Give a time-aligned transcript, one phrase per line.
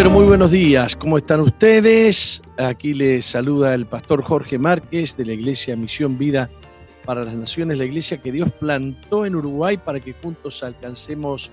[0.00, 0.96] Pero muy buenos días.
[0.96, 2.40] ¿Cómo están ustedes?
[2.56, 6.50] Aquí les saluda el pastor Jorge Márquez de la Iglesia Misión Vida
[7.04, 11.52] para las Naciones, la iglesia que Dios plantó en Uruguay para que juntos alcancemos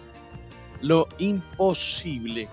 [0.80, 2.48] lo imposible.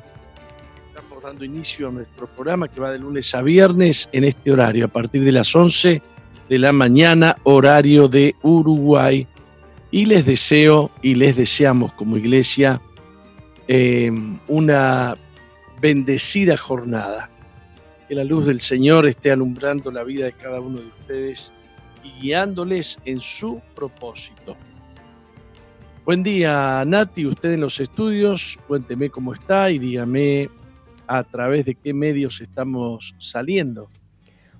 [0.89, 4.87] Estamos dando inicio a nuestro programa que va de lunes a viernes en este horario,
[4.87, 6.03] a partir de las 11
[6.49, 9.29] de la mañana, horario de Uruguay.
[9.93, 12.83] Y les deseo y les deseamos como iglesia
[13.69, 14.11] eh,
[14.49, 15.17] una
[15.85, 17.29] bendecida jornada.
[18.09, 21.53] Que la luz del Señor esté alumbrando la vida de cada uno de ustedes
[22.03, 24.57] y guiándoles en su propósito.
[26.07, 30.49] Buen día, Nati, usted en los estudios, cuénteme cómo está y dígame
[31.07, 33.91] a través de qué medios estamos saliendo.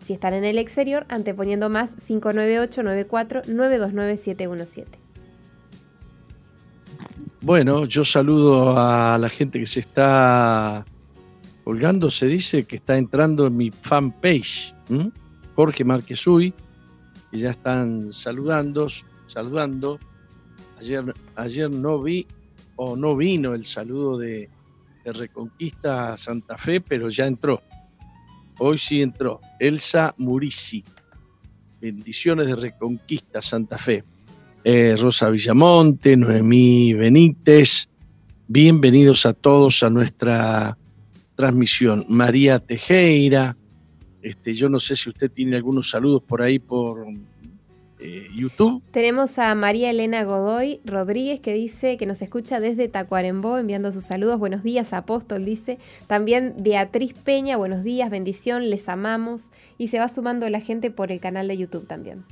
[0.04, 5.03] Si están en el exterior, anteponiendo más 598 94 929 717
[7.44, 10.86] bueno, yo saludo a la gente que se está
[11.66, 14.74] colgando, se dice que está entrando en mi fanpage,
[15.56, 16.54] Jorge Márquez Uy,
[17.34, 18.88] y ya están saludando,
[19.28, 20.00] saludando.
[20.80, 22.26] Ayer, ayer no vi
[22.78, 24.50] o no vino el saludo de,
[25.06, 27.62] Reconquista Santa Fe, pero ya entró.
[28.58, 29.42] Hoy sí entró.
[29.60, 30.82] Elsa Murici.
[31.82, 34.06] Bendiciones de Reconquista Santa Fe.
[34.66, 37.90] Eh, Rosa Villamonte, Noemí Benítez.
[38.48, 40.78] Bienvenidos a todos a nuestra
[41.36, 42.06] transmisión.
[42.08, 43.58] María Tejera.
[44.22, 47.06] Este, yo no sé si usted tiene algunos saludos por ahí por
[48.00, 48.82] eh, YouTube.
[48.92, 54.06] Tenemos a María Elena Godoy Rodríguez que dice que nos escucha desde Tacuarembó enviando sus
[54.06, 54.40] saludos.
[54.40, 55.78] Buenos días, apóstol, dice.
[56.08, 59.52] También Beatriz Peña, buenos días, bendición, les amamos.
[59.78, 62.24] Y se va sumando la gente por el canal de YouTube también.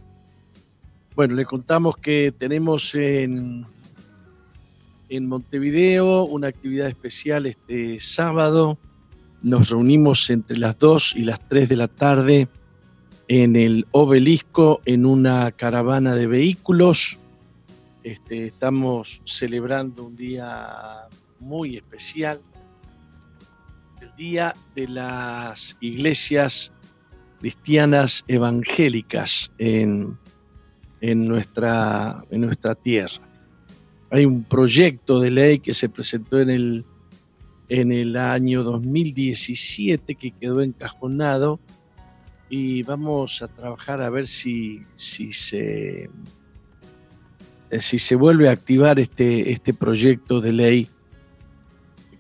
[1.13, 3.65] Bueno, le contamos que tenemos en,
[5.09, 8.77] en Montevideo una actividad especial este sábado.
[9.41, 12.47] Nos reunimos entre las 2 y las 3 de la tarde
[13.27, 17.17] en el obelisco en una caravana de vehículos.
[18.03, 21.07] Este, estamos celebrando un día
[21.41, 22.39] muy especial,
[23.99, 26.71] el Día de las Iglesias
[27.41, 30.17] Cristianas Evangélicas en
[31.01, 33.21] en nuestra, en nuestra tierra.
[34.12, 36.86] Hay un proyecto de ley que se presentó en el,
[37.69, 41.59] en el año 2017 que quedó encajonado
[42.50, 46.09] y vamos a trabajar a ver si, si, se,
[47.69, 50.89] eh, si se vuelve a activar este, este proyecto de ley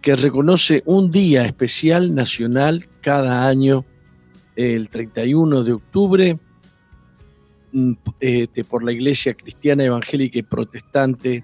[0.01, 3.85] que reconoce un día especial nacional cada año,
[4.55, 6.39] el 31 de octubre,
[8.19, 11.43] este, por la Iglesia Cristiana Evangélica y Protestante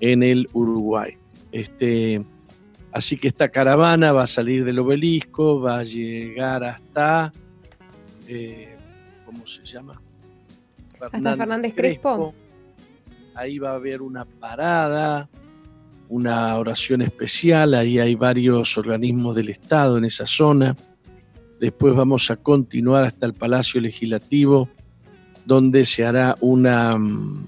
[0.00, 1.16] en el Uruguay.
[1.52, 2.24] Este,
[2.92, 7.32] así que esta caravana va a salir del obelisco, va a llegar hasta,
[8.26, 8.76] eh,
[9.24, 10.00] ¿cómo se llama?
[11.00, 12.34] Hasta Fernández Crespo.
[13.34, 15.28] Ahí va a haber una parada,
[16.08, 20.76] una oración especial, ahí hay varios organismos del Estado en esa zona.
[21.60, 24.68] Después vamos a continuar hasta el Palacio Legislativo,
[25.48, 26.98] donde se hará una,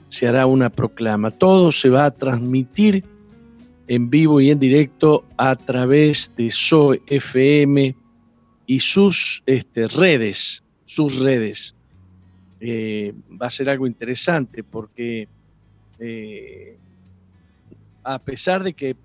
[0.08, 1.30] se hará una proclama.
[1.30, 3.04] Todo se va a transmitir
[3.88, 7.94] en vivo y en directo a través de SOE FM
[8.66, 11.74] y sus este, redes, sus redes.
[12.58, 15.28] Eh, va a ser algo interesante porque
[15.98, 16.78] eh,
[18.02, 18.96] a pesar de que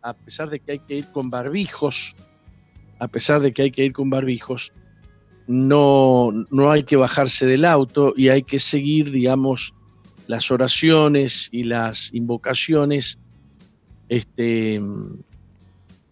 [0.00, 2.14] a pesar de que hay que ir con barbijos,
[3.00, 4.72] a pesar de que hay que ir con barbijos,
[5.46, 9.74] no, no hay que bajarse del auto y hay que seguir, digamos,
[10.26, 13.18] las oraciones y las invocaciones
[14.08, 14.80] este,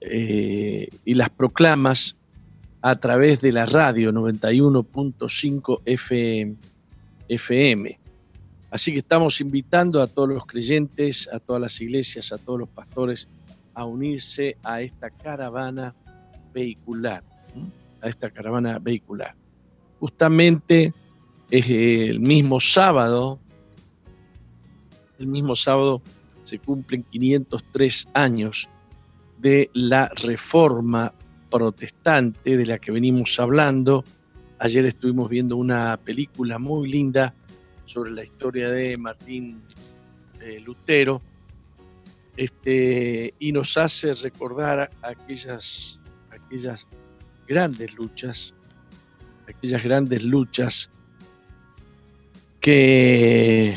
[0.01, 2.17] eh, y las proclamas
[2.83, 5.83] a través de la radio 91.5
[7.29, 7.99] FM.
[8.71, 12.69] Así que estamos invitando a todos los creyentes, a todas las iglesias, a todos los
[12.69, 13.29] pastores
[13.75, 15.95] a unirse a esta caravana
[16.53, 17.23] vehicular,
[18.03, 19.35] a esta caravana vehicular.
[20.01, 20.93] Justamente
[21.51, 23.39] es el mismo sábado,
[25.19, 26.03] el mismo sábado
[26.45, 28.69] se cumplen 503 años
[29.39, 31.15] de la reforma
[31.51, 34.05] protestante de la que venimos hablando.
[34.59, 37.35] Ayer estuvimos viendo una película muy linda
[37.85, 39.63] sobre la historia de Martín
[40.41, 41.21] eh, Lutero
[42.37, 46.01] este, y nos hace recordar aquellas,
[46.31, 46.87] aquellas
[47.53, 48.55] grandes luchas,
[49.47, 50.91] aquellas grandes luchas
[52.61, 53.77] que,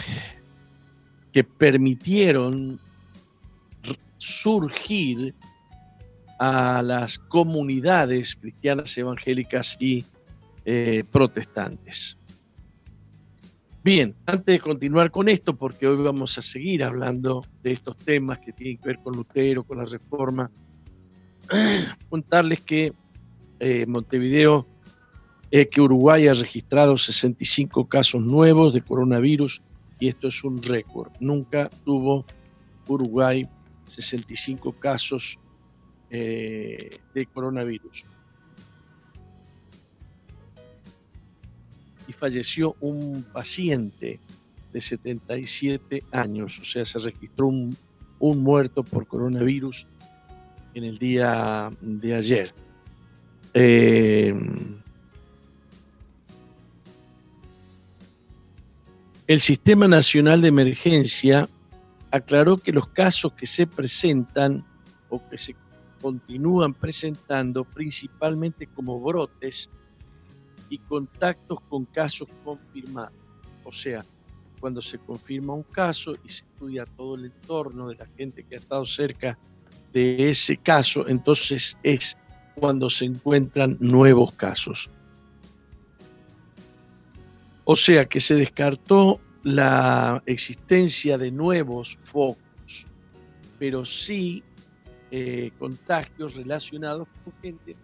[1.34, 2.80] que permitieron
[4.18, 5.36] surgir
[6.40, 10.06] a las comunidades cristianas evangélicas y
[10.64, 12.18] eh, protestantes.
[13.84, 18.40] Bien, antes de continuar con esto, porque hoy vamos a seguir hablando de estos temas
[18.40, 20.50] que tienen que ver con Lutero, con la reforma,
[22.10, 22.94] contarles que
[23.66, 24.68] eh, Montevideo,
[25.50, 29.64] eh, que Uruguay ha registrado 65 casos nuevos de coronavirus
[30.00, 31.12] y esto es un récord.
[31.20, 32.26] Nunca tuvo
[32.88, 33.44] Uruguay
[33.88, 35.40] 65 casos
[36.12, 38.06] eh, de coronavirus.
[42.08, 44.20] Y falleció un paciente
[44.74, 47.76] de 77 años, o sea, se registró un,
[48.20, 49.88] muerto por coronavirus
[50.76, 52.65] en el día de ayer.
[53.58, 54.36] Eh,
[59.28, 61.48] el Sistema Nacional de Emergencia
[62.12, 64.66] aclaró que los casos que se presentan
[65.08, 65.56] o que se
[66.02, 69.70] continúan presentando principalmente como brotes
[70.70, 73.14] y contactos con casos confirmados.
[73.64, 74.04] O sea,
[74.60, 78.56] cuando se confirma un caso y se estudia todo el entorno de la gente que
[78.56, 79.40] ha estado cerca
[79.94, 82.18] de ese caso, entonces es
[82.56, 84.90] cuando se encuentran nuevos casos.
[87.66, 92.88] O sea que se descartó la existencia de nuevos focos,
[93.60, 94.44] pero sí
[95.12, 97.76] eh, contagios relacionados con gente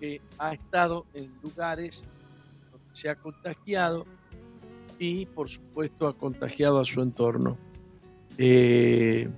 [0.00, 2.04] que ha estado en lugares
[2.70, 4.06] donde se ha contagiado
[4.98, 7.56] y por supuesto ha contagiado a su entorno.
[8.38, 9.28] Eh,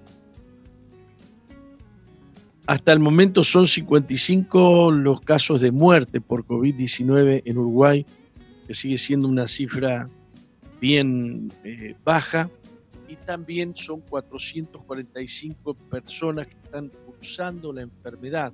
[2.66, 8.06] hasta el momento son 55 los casos de muerte por COVID-19 en Uruguay,
[8.66, 10.08] que sigue siendo una cifra
[10.80, 12.48] bien eh, baja
[13.06, 18.52] y también son 445 personas que están cursando la enfermedad.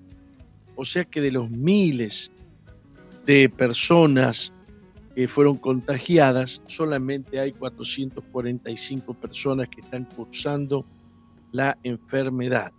[0.74, 2.32] O sea que de los miles
[3.26, 4.52] de personas
[5.14, 10.84] que fueron contagiadas, solamente hay 445 personas que están cursando
[11.52, 12.72] la enfermedad.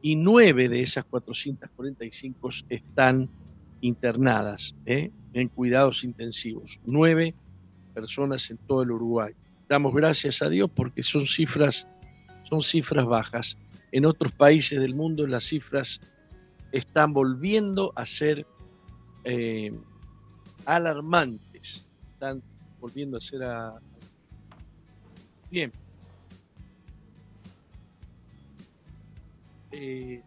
[0.00, 3.28] Y nueve de esas 445 están
[3.80, 5.10] internadas ¿eh?
[5.32, 6.80] en cuidados intensivos.
[6.84, 7.34] Nueve
[7.94, 9.34] personas en todo el Uruguay
[9.68, 11.86] damos gracias a Dios porque son cifras,
[12.44, 13.58] son cifras bajas.
[13.92, 16.00] En otros países del mundo las cifras
[16.72, 18.46] están volviendo a ser
[19.24, 19.72] eh,
[20.64, 22.42] alarmantes, están
[22.80, 23.76] volviendo a ser a...
[25.50, 25.72] bien.
[29.80, 30.20] Eh,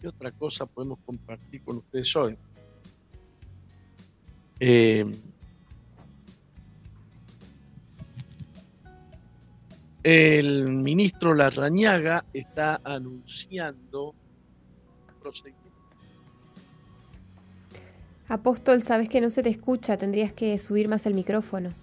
[0.00, 2.38] ¿Qué otra cosa podemos compartir con ustedes hoy?
[4.58, 5.04] Eh,
[10.02, 14.14] El ministro Larrañaga está anunciando
[18.28, 21.74] Apóstol, sabes que no se te escucha, tendrías que subir más el micrófono.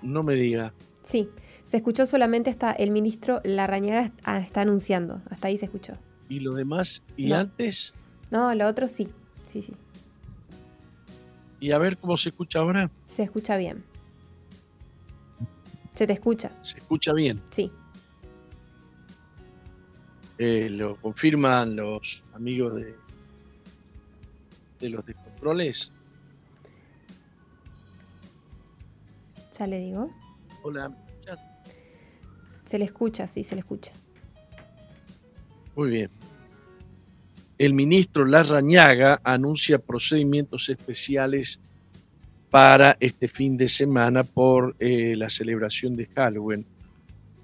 [0.00, 0.72] No me diga.
[1.02, 1.28] Sí,
[1.66, 5.94] se escuchó solamente hasta el ministro Larrañaga ah, está anunciando, hasta ahí se escuchó.
[6.28, 7.02] ¿Y lo demás?
[7.16, 7.92] ¿Y antes?
[8.30, 9.08] No, lo otro sí,
[9.46, 9.74] sí, sí.
[11.58, 12.88] ¿Y a ver cómo se escucha ahora?
[13.04, 13.84] Se escucha bien.
[15.94, 16.52] Se te escucha.
[16.60, 17.42] ¿Se escucha bien?
[17.50, 17.72] Sí.
[20.38, 22.94] Eh, lo confirman los amigos de,
[24.78, 25.90] de los descontroles.
[29.58, 30.10] Ya le digo.
[30.62, 30.94] Hola,
[32.66, 33.92] Se le escucha, sí, se le escucha.
[35.76, 36.10] Muy bien.
[37.58, 41.60] El ministro Larrañaga anuncia procedimientos especiales
[42.50, 46.66] para este fin de semana por eh, la celebración de Halloween.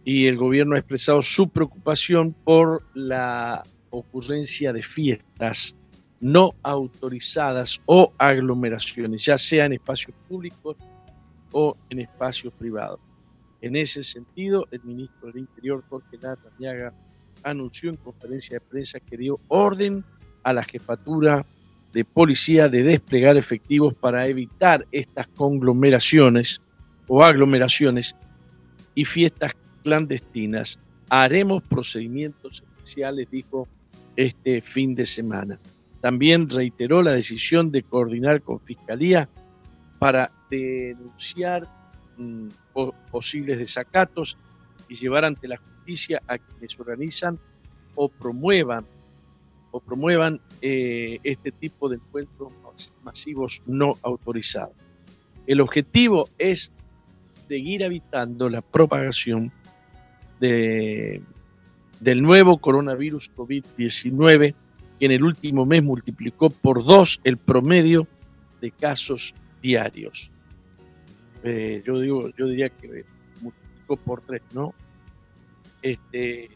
[0.05, 5.77] Y el gobierno ha expresado su preocupación por la ocurrencia de fiestas
[6.21, 10.77] no autorizadas o aglomeraciones, ya sea en espacios públicos
[11.53, 12.99] o en espacios privados.
[13.63, 16.93] En ese sentido, el ministro del Interior, Jorge Larrañaga,
[17.45, 20.05] anunció en conferencia de prensa que dio orden
[20.43, 21.47] a la jefatura
[21.93, 26.61] de policía de desplegar efectivos para evitar estas conglomeraciones
[27.07, 28.17] o aglomeraciones
[28.97, 29.53] y fiestas
[29.85, 30.79] clandestinas.
[31.09, 33.69] Haremos procedimientos especiales, dijo
[34.17, 35.59] este fin de semana.
[36.01, 39.29] También reiteró la decisión de coordinar con Fiscalía
[40.01, 41.69] para denunciar
[43.11, 44.37] posibles desacatos
[44.89, 47.39] y llevar ante la justicia a quienes organizan
[47.95, 48.85] o promuevan
[49.71, 52.53] o promuevan eh, este tipo de encuentros
[53.03, 54.77] masivos no autorizados.
[55.47, 56.71] El objetivo es
[57.49, 59.51] seguir evitando la propagación
[60.41, 61.23] de,
[62.01, 64.55] del nuevo coronavirus COVID-19
[64.99, 68.07] que en el último mes multiplicó por dos el promedio
[68.61, 70.31] de casos diarios.
[71.45, 73.05] Eh, yo digo, yo diría que
[73.41, 74.75] multiplicó por tres, ¿no?
[75.83, 76.49] Este,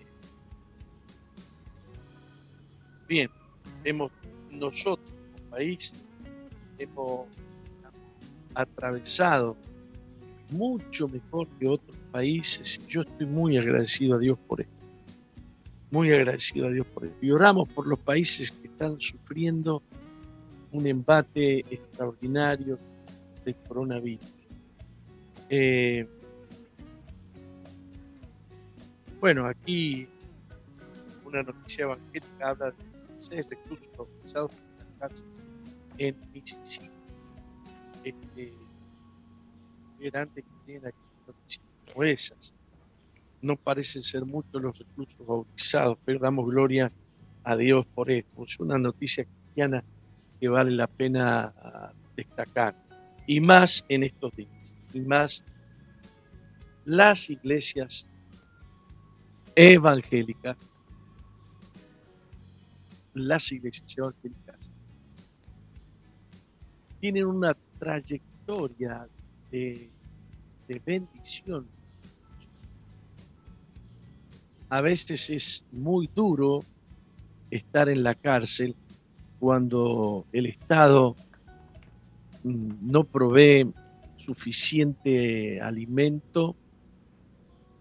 [3.09, 3.29] bien,
[3.85, 4.13] hemos
[4.51, 5.93] nosotros como país
[6.79, 7.27] hemos
[8.55, 9.57] atravesado
[10.51, 12.81] mucho mejor que otros países.
[12.89, 14.73] Yo estoy muy agradecido a Dios por esto.
[15.91, 17.17] Muy agradecido a Dios por esto.
[17.21, 19.83] Y oramos por los países que están sufriendo
[20.73, 22.79] un embate extraordinario
[23.45, 24.36] del coronavirus.
[25.49, 26.09] Eh,
[29.21, 30.09] bueno, aquí
[31.25, 32.77] una noticia evangélica habla de
[33.19, 34.53] seis reclusos bautizados
[35.99, 36.91] en Mississippi.
[38.05, 38.53] Este,
[39.99, 42.53] grandes que tienen aquí noticias.
[43.43, 46.93] No parecen ser muchos los reclusos bautizados, pero damos gloria
[47.45, 48.45] a Dios por esto.
[48.45, 49.85] Es una noticia cristiana
[50.41, 51.53] que vale la pena
[52.17, 52.75] destacar.
[53.27, 54.56] Y más en estos días.
[54.97, 55.45] Y más
[56.87, 58.07] las iglesias
[59.55, 60.57] evangélicas,
[63.13, 64.71] las iglesias evangélicas
[66.99, 69.07] tienen una trayectoria
[69.51, 69.91] de,
[70.67, 71.67] de bendición.
[74.71, 76.61] A veces es muy duro
[77.51, 78.75] estar en la cárcel
[79.41, 81.15] cuando el Estado
[82.45, 83.71] mm, no provee
[84.27, 86.57] suficiente alimento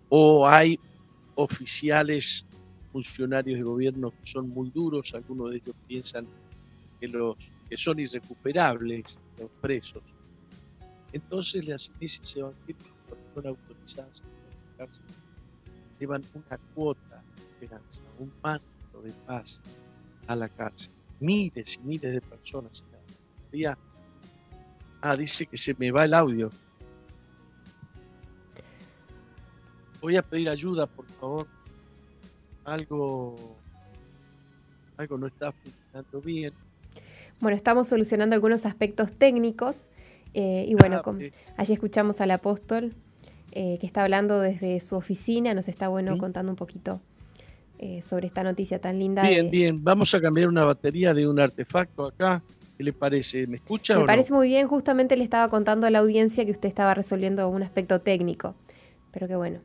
[0.09, 0.79] o hay
[1.33, 2.45] oficiales,
[2.91, 6.27] funcionarios de gobierno que son muy duros, algunos de ellos piensan
[6.99, 7.35] que, los,
[7.67, 10.03] que son irrecuperables los presos.
[11.11, 15.05] Entonces las iglesias evangélicas, cuando son autorizadas en la cárcel,
[15.99, 19.59] llevan una cuota de esperanza, un manto de paz
[20.27, 20.93] a la cárcel.
[21.19, 22.83] Miles y miles de personas.
[23.51, 23.77] Día.
[25.07, 26.49] Ah, dice que se me va el audio.
[30.01, 31.47] Voy a pedir ayuda, por favor.
[32.63, 33.35] Algo,
[34.97, 36.53] algo no está funcionando bien.
[37.39, 39.89] Bueno, estamos solucionando algunos aspectos técnicos.
[40.33, 41.13] Eh, y bueno, ah,
[41.55, 42.95] allí escuchamos al apóstol
[43.51, 45.53] eh, que está hablando desde su oficina.
[45.53, 46.99] Nos está bueno contando un poquito
[47.77, 49.21] eh, sobre esta noticia tan linda.
[49.21, 49.83] Bien, bien.
[49.83, 52.41] Vamos a cambiar una batería de un artefacto acá.
[52.77, 53.47] ¿Qué le parece?
[53.47, 53.97] ¿Me escucha?
[53.99, 54.67] Me parece muy bien.
[54.67, 58.55] Justamente le estaba contando a la audiencia que usted estaba resolviendo un aspecto técnico.
[59.11, 59.61] Pero qué bueno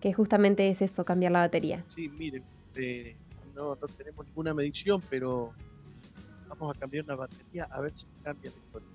[0.00, 1.84] que justamente es eso, cambiar la batería.
[1.88, 2.44] Sí, miren,
[2.76, 3.16] eh,
[3.54, 5.52] no, tenemos ninguna medición, pero
[6.48, 8.88] vamos a cambiar una batería a ver si cambia la historia.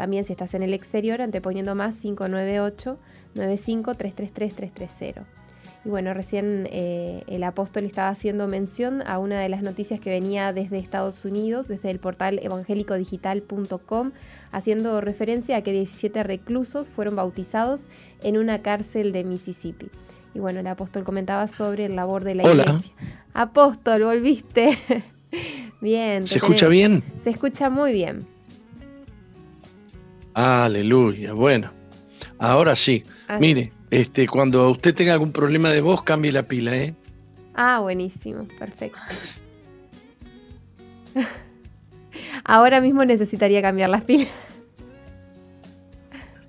[0.00, 2.02] También si estás en el exterior, anteponiendo más
[3.34, 5.26] 598-95-333-330.
[5.84, 10.08] Y bueno, recién eh, el apóstol estaba haciendo mención a una de las noticias que
[10.08, 14.12] venía desde Estados Unidos, desde el portal evangélicodigital.com,
[14.52, 17.90] haciendo referencia a que 17 reclusos fueron bautizados
[18.22, 19.90] en una cárcel de Mississippi.
[20.32, 22.90] Y bueno, el apóstol comentaba sobre el labor de la iglesia.
[23.34, 24.70] Apóstol, volviste.
[25.82, 26.26] bien.
[26.26, 27.04] ¿Se escucha bien?
[27.20, 28.29] Se escucha muy bien.
[30.40, 31.34] Aleluya.
[31.34, 31.70] Bueno,
[32.38, 33.04] ahora sí.
[33.38, 36.94] Mire, este, cuando usted tenga algún problema de voz, cambie la pila, ¿eh?
[37.54, 38.98] Ah, buenísimo, perfecto.
[42.44, 44.28] Ahora mismo necesitaría cambiar las pilas.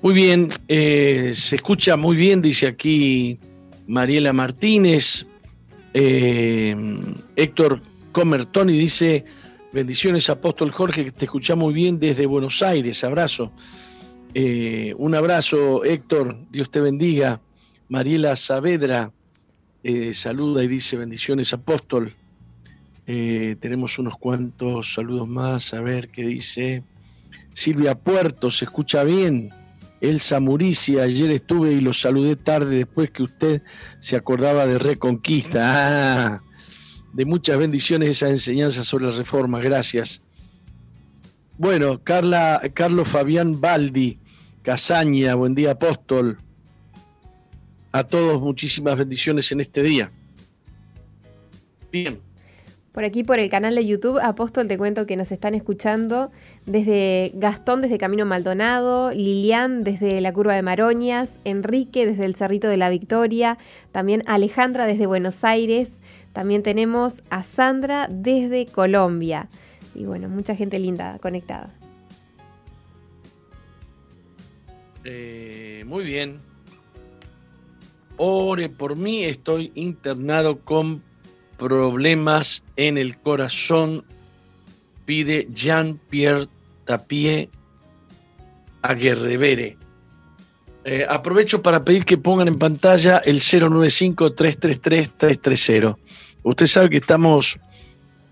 [0.01, 3.38] Muy bien, eh, se escucha muy bien, dice aquí
[3.88, 5.25] Mariela Martínez,
[5.93, 6.75] eh,
[7.36, 7.81] Héctor
[8.13, 9.25] Comertoni dice,
[9.74, 13.51] bendiciones Apóstol Jorge, que te escucha muy bien desde Buenos Aires, abrazo.
[14.34, 17.42] Eh, un abrazo Héctor, Dios te bendiga.
[17.90, 19.12] Mariela Saavedra
[19.84, 22.16] eh, saluda y dice bendiciones Apóstol.
[23.06, 26.84] tenemos unos cuantos saludos más, a ver qué dice.
[27.54, 29.52] Silvia Puerto, se escucha bien.
[30.02, 33.62] Elsa Murici, ayer estuve y lo saludé tarde después que usted
[34.00, 35.62] se acordaba de Reconquista.
[35.63, 36.43] Ah,
[37.13, 40.21] de muchas bendiciones esa enseñanza sobre la reforma, gracias.
[41.58, 44.17] Bueno, Carla, Carlos Fabián Baldi,
[44.63, 46.38] Casaña, buen día apóstol.
[47.91, 50.12] A todos muchísimas bendiciones en este día.
[51.91, 52.19] Bien.
[52.91, 56.30] Por aquí, por el canal de YouTube, Apóstol, te cuento que nos están escuchando
[56.65, 62.67] desde Gastón, desde Camino Maldonado, Lilian, desde la Curva de Maroñas, Enrique, desde el Cerrito
[62.67, 63.58] de la Victoria,
[63.93, 66.02] también Alejandra, desde Buenos Aires,
[66.34, 69.50] también tenemos a Sandra, desde Colombia.
[69.94, 71.70] Y bueno, mucha gente linda conectada.
[75.04, 76.39] Eh, muy bien.
[78.17, 81.04] Ore por mí, estoy internado con
[81.58, 84.04] problemas en el corazón,
[85.06, 86.48] pide Jean-Pierre
[86.86, 87.50] Tapie
[88.82, 88.96] a.
[90.84, 95.96] Eh, aprovecho para pedir que pongan en pantalla el 095-333-330.
[96.43, 97.60] Usted sabe que estamos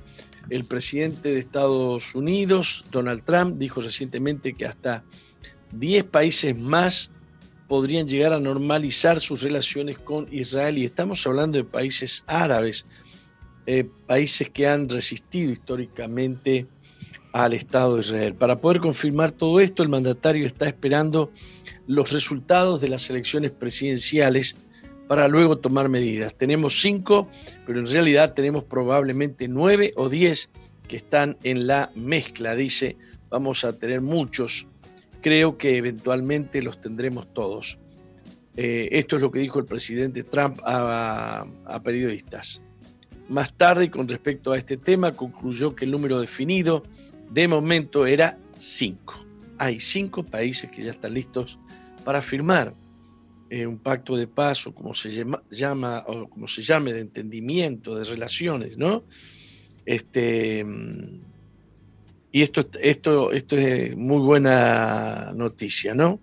[0.49, 5.03] El presidente de Estados Unidos, Donald Trump, dijo recientemente que hasta
[5.73, 7.11] 10 países más
[7.67, 12.85] podrían llegar a normalizar sus relaciones con Israel y estamos hablando de países árabes,
[13.65, 16.67] eh, países que han resistido históricamente
[17.33, 18.35] al Estado de Israel.
[18.35, 21.31] Para poder confirmar todo esto, el mandatario está esperando
[21.87, 24.55] los resultados de las elecciones presidenciales
[25.11, 26.33] para luego tomar medidas.
[26.35, 27.27] Tenemos cinco,
[27.67, 30.49] pero en realidad tenemos probablemente nueve o diez
[30.87, 32.55] que están en la mezcla.
[32.55, 32.95] Dice,
[33.29, 34.69] vamos a tener muchos.
[35.19, 37.77] Creo que eventualmente los tendremos todos.
[38.55, 42.61] Eh, esto es lo que dijo el presidente Trump a, a periodistas.
[43.27, 46.83] Más tarde, con respecto a este tema, concluyó que el número definido
[47.31, 49.15] de momento era cinco.
[49.57, 51.59] Hay cinco países que ya están listos
[52.05, 52.73] para firmar
[53.53, 55.09] eh, un pacto de paz o como se
[55.49, 59.03] llama, o como se llame de entendimiento, de relaciones, ¿no?
[59.85, 60.65] Este,
[62.31, 66.17] y esto, esto, esto es muy buena noticia, ¿no?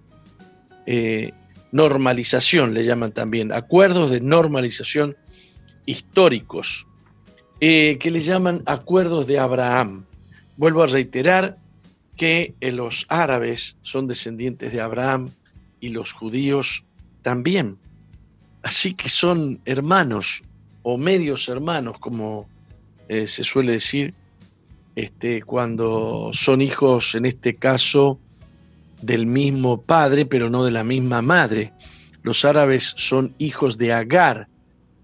[0.86, 1.32] Eh,
[1.70, 5.14] normalización le llaman también, acuerdos de normalización
[5.84, 6.86] históricos,
[7.60, 10.06] eh, que le llaman acuerdos de Abraham.
[10.56, 11.58] Vuelvo a reiterar
[12.16, 15.28] que los árabes son descendientes de Abraham
[15.78, 16.84] y los judíos
[17.22, 17.78] también.
[18.62, 20.42] Así que son hermanos
[20.83, 22.48] o medios hermanos, como
[23.09, 24.14] eh, se suele decir,
[24.96, 28.18] este, cuando son hijos, en este caso,
[29.02, 31.72] del mismo padre, pero no de la misma madre.
[32.22, 34.48] Los árabes son hijos de Agar,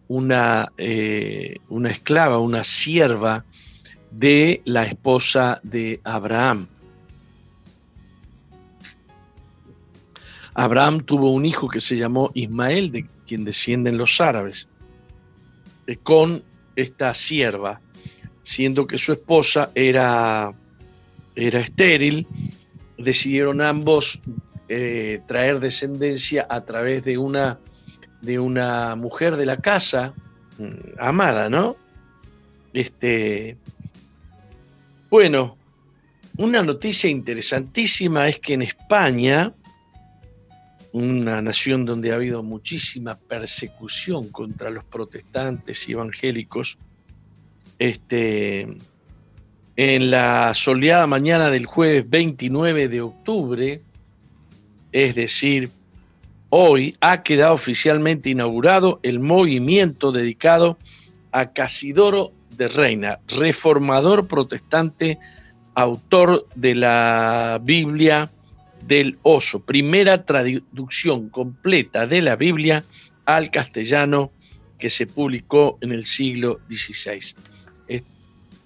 [0.08, 3.44] una, eh, una esclava, una sierva
[4.10, 6.68] de la esposa de Abraham.
[10.54, 14.68] Abraham tuvo un hijo que se llamó Ismael, de quien descienden los árabes,
[15.86, 16.42] eh, con
[16.76, 17.80] esta sierva,
[18.42, 20.52] siendo que su esposa era,
[21.34, 22.26] era estéril,
[22.98, 24.20] decidieron ambos
[24.68, 27.58] eh, traer descendencia a través de una,
[28.22, 30.14] de una mujer de la casa,
[30.58, 31.76] mm, amada, ¿no?
[32.72, 33.56] Este,
[35.10, 35.56] bueno,
[36.36, 39.52] una noticia interesantísima es que en España,
[40.94, 46.78] una nación donde ha habido muchísima persecución contra los protestantes y evangélicos,
[47.80, 48.76] este,
[49.74, 53.82] en la soleada mañana del jueves 29 de octubre,
[54.92, 55.68] es decir,
[56.48, 60.78] hoy ha quedado oficialmente inaugurado el movimiento dedicado
[61.32, 65.18] a Casidoro de Reina, reformador protestante,
[65.74, 68.30] autor de la Biblia
[68.86, 72.84] del oso, primera traducción completa de la Biblia
[73.24, 74.30] al castellano
[74.78, 77.34] que se publicó en el siglo XVI.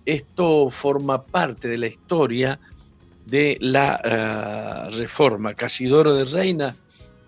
[0.09, 2.59] Esto forma parte de la historia
[3.27, 5.53] de la eh, reforma.
[5.53, 6.75] Casidoro de Reina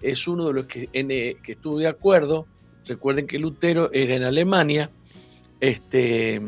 [0.01, 2.47] es uno de los que, eh, que estuvo de acuerdo.
[2.87, 4.91] Recuerden que Lutero era en Alemania.
[5.61, 6.41] Este,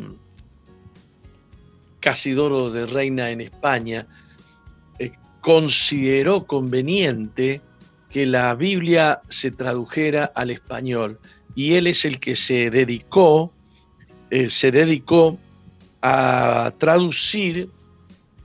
[2.01, 4.07] Casidoro de Reina en España
[5.43, 7.61] consideró conveniente
[8.11, 11.19] que la Biblia se tradujera al español
[11.55, 13.53] y él es el que se dedicó,
[14.31, 15.39] eh, se dedicó
[16.01, 17.69] a traducir,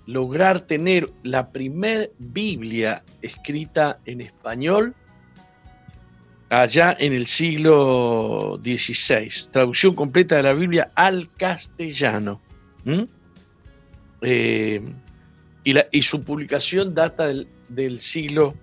[0.06, 4.96] lograr tener la primer Biblia escrita en español
[6.50, 12.42] allá en el siglo XVI, traducción completa de la Biblia al castellano
[15.92, 17.28] y, su publicación data
[17.68, 18.56] del, siglo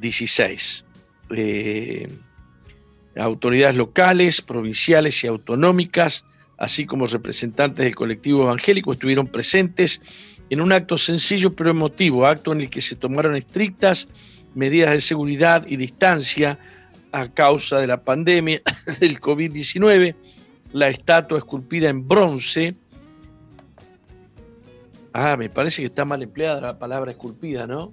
[0.00, 0.82] XVI.
[1.36, 2.08] Eh,
[3.16, 6.24] autoridades locales, provinciales y autonómicas,
[6.56, 10.00] así como representantes del colectivo evangélico, estuvieron presentes
[10.48, 14.08] en un acto sencillo pero emotivo, acto en el que se tomaron estrictas
[14.54, 16.58] medidas de seguridad y distancia
[17.12, 18.62] a causa de la pandemia
[19.00, 20.14] del COVID-19.
[20.72, 22.76] La estatua esculpida en bronce
[25.12, 27.92] Ah, me parece que está mal empleada la palabra esculpida, ¿no?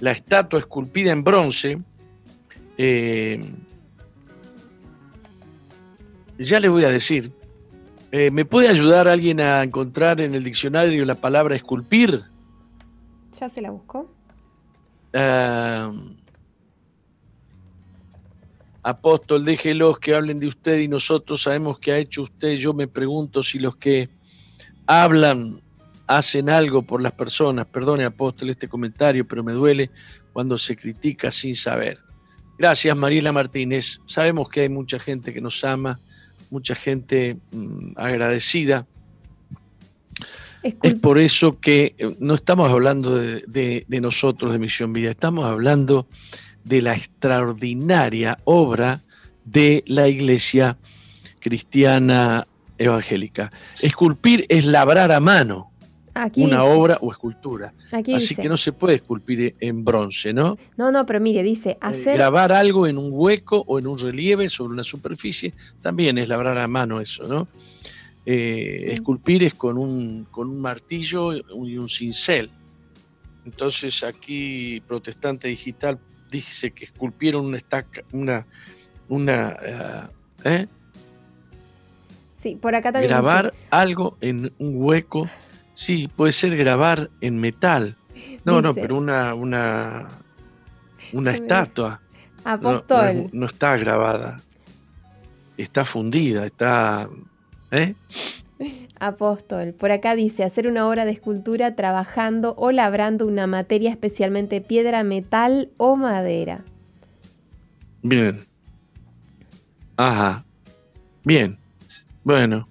[0.00, 1.78] La estatua esculpida en bronce.
[2.76, 3.40] Eh,
[6.38, 7.32] ya le voy a decir.
[8.12, 12.22] Eh, ¿Me puede ayudar alguien a encontrar en el diccionario la palabra esculpir?
[13.38, 14.10] Ya se la buscó.
[15.12, 15.92] Ah,
[18.82, 22.56] apóstol, déjelos que hablen de usted y nosotros sabemos que ha hecho usted.
[22.56, 24.08] Yo me pregunto si los que
[24.88, 25.60] hablan,
[26.08, 27.66] hacen algo por las personas.
[27.66, 29.90] Perdone, apóstol, este comentario, pero me duele
[30.32, 32.00] cuando se critica sin saber.
[32.58, 34.00] Gracias, Mariela Martínez.
[34.06, 36.00] Sabemos que hay mucha gente que nos ama,
[36.50, 38.86] mucha gente mm, agradecida.
[40.82, 45.44] Es por eso que eh, no estamos hablando de, de nosotros, de Misión Vida, estamos
[45.44, 46.08] hablando
[46.64, 49.02] de la extraordinaria obra
[49.44, 50.76] de la Iglesia
[51.40, 52.46] Cristiana
[52.78, 53.50] evangélica.
[53.82, 55.70] Esculpir es labrar a mano
[56.36, 57.72] una obra o escultura.
[57.92, 60.58] Así que no se puede esculpir en bronce, ¿no?
[60.76, 62.16] No, no, pero mire, dice eh, hacer...
[62.16, 66.58] grabar algo en un hueco o en un relieve sobre una superficie también es labrar
[66.58, 67.48] a mano eso, ¿no?
[68.26, 72.50] Eh, esculpir es con un, con un martillo y un cincel.
[73.46, 75.98] Entonces aquí Protestante Digital
[76.30, 78.46] dice que esculpieron una estaca, una,
[79.08, 80.08] una, eh,
[80.44, 80.66] ¿eh?
[82.38, 83.10] Sí, por acá también.
[83.10, 85.28] Grabar algo en un hueco.
[85.74, 87.96] Sí, puede ser grabar en metal.
[88.44, 90.08] No, no, pero una, una,
[91.12, 92.00] una estatua.
[92.44, 93.28] Apóstol.
[93.32, 94.38] No, está grabada.
[95.56, 97.08] Está fundida, está.
[97.72, 97.94] ¿Eh?
[99.00, 99.72] Apóstol.
[99.72, 105.02] Por acá dice hacer una obra de escultura trabajando o labrando una materia, especialmente piedra,
[105.02, 106.64] metal o madera.
[108.02, 108.46] Bien.
[109.96, 110.44] Ajá.
[111.24, 111.58] Bien.
[112.28, 112.68] Bueno.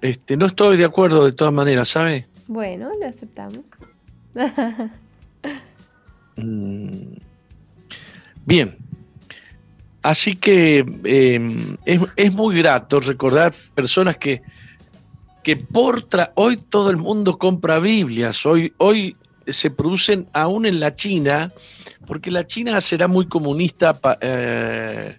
[0.00, 2.26] Este, no estoy de acuerdo de todas maneras, ¿sabe?
[2.48, 3.62] Bueno, lo aceptamos.
[6.38, 7.16] Mm.
[8.44, 8.76] Bien.
[10.02, 14.42] Así que em, es, muy grato recordar personas que,
[15.42, 20.94] que por hoy todo el mundo compra Biblias, hoy, hoy se producen aún en la
[20.94, 21.50] China,
[22.06, 25.16] porque la China será muy comunista eh,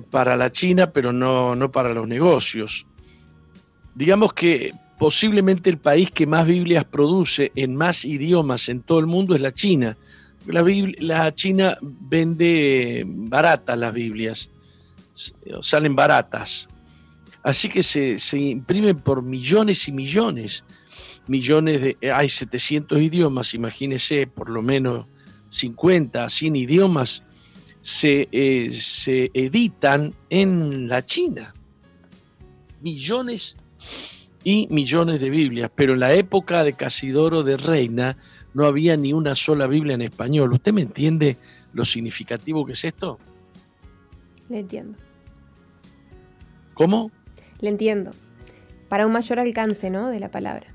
[0.00, 2.86] para la China, pero no, no para los negocios.
[3.94, 9.06] Digamos que posiblemente el país que más Biblias produce en más idiomas en todo el
[9.06, 9.96] mundo es la China.
[10.46, 10.64] La,
[10.98, 14.50] la China vende baratas las Biblias,
[15.60, 16.68] salen baratas.
[17.42, 20.64] Así que se, se, imprimen por millones y millones.
[21.26, 22.12] Millones de.
[22.12, 25.06] Hay 700 idiomas, imagínese, por lo menos
[25.48, 27.24] 50, 100 idiomas
[27.82, 31.52] se, eh, se editan en la China.
[32.80, 33.56] Millones
[34.44, 38.16] y millones de Biblias, pero en la época de Casidoro de Reina
[38.54, 40.52] no había ni una sola Biblia en español.
[40.52, 41.36] ¿Usted me entiende
[41.72, 43.18] lo significativo que es esto?
[44.48, 44.98] Le entiendo.
[46.74, 47.10] ¿Cómo?
[47.60, 48.12] Le entiendo.
[48.88, 50.08] Para un mayor alcance, ¿no?
[50.08, 50.66] De la palabra.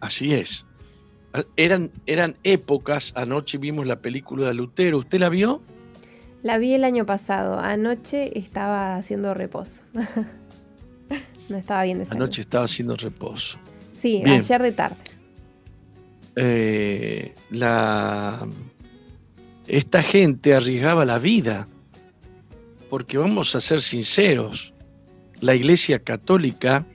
[0.00, 0.64] Así es.
[1.56, 5.62] Eran, eran épocas, anoche vimos la película de Lutero, ¿usted la vio?
[6.42, 9.82] La vi el año pasado, anoche estaba haciendo reposo.
[11.48, 12.22] no estaba bien de salud.
[12.22, 13.58] Anoche estaba haciendo reposo.
[13.96, 14.96] Sí, ayer de tarde.
[16.36, 18.46] Eh, la,
[19.66, 21.66] esta gente arriesgaba la vida,
[22.90, 24.74] porque vamos a ser sinceros,
[25.40, 26.86] la Iglesia Católica,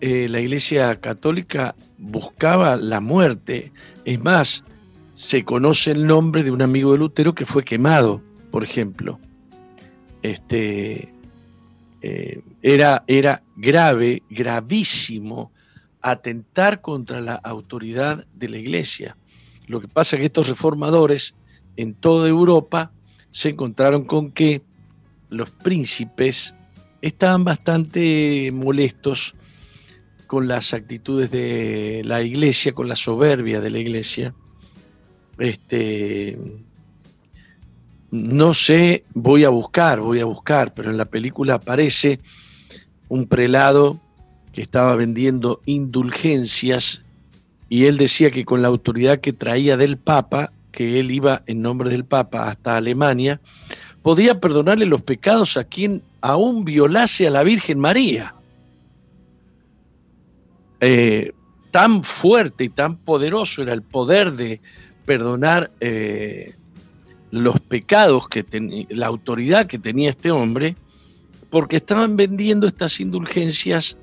[0.00, 3.72] eh, la Iglesia Católica buscaba la muerte.
[4.04, 4.64] Es más,
[5.14, 9.18] se conoce el nombre de un amigo de Lutero que fue quemado, por ejemplo.
[10.22, 11.12] Este,
[12.02, 15.52] eh, era, era grave, gravísimo,
[16.00, 19.16] atentar contra la autoridad de la Iglesia.
[19.66, 21.34] Lo que pasa es que estos reformadores
[21.76, 22.90] en toda Europa
[23.30, 24.62] se encontraron con que
[25.30, 26.54] los príncipes
[27.00, 29.34] estaban bastante molestos
[30.32, 34.34] con las actitudes de la iglesia, con la soberbia de la iglesia.
[35.38, 36.38] Este,
[38.10, 42.18] no sé, voy a buscar, voy a buscar, pero en la película aparece
[43.10, 44.00] un prelado
[44.54, 47.02] que estaba vendiendo indulgencias
[47.68, 51.60] y él decía que con la autoridad que traía del Papa, que él iba en
[51.60, 53.38] nombre del Papa hasta Alemania,
[54.00, 58.34] podía perdonarle los pecados a quien aún violase a la Virgen María.
[60.84, 61.32] Eh,
[61.70, 64.60] tan fuerte y tan poderoso era el poder de
[65.06, 66.56] perdonar eh,
[67.30, 70.74] los pecados que tenía, la autoridad que tenía este hombre,
[71.50, 73.96] porque estaban vendiendo estas indulgencias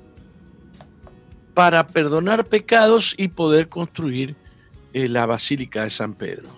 [1.52, 4.34] para perdonar pecados y poder construir
[4.94, 6.48] eh, la Basílica de San Pedro.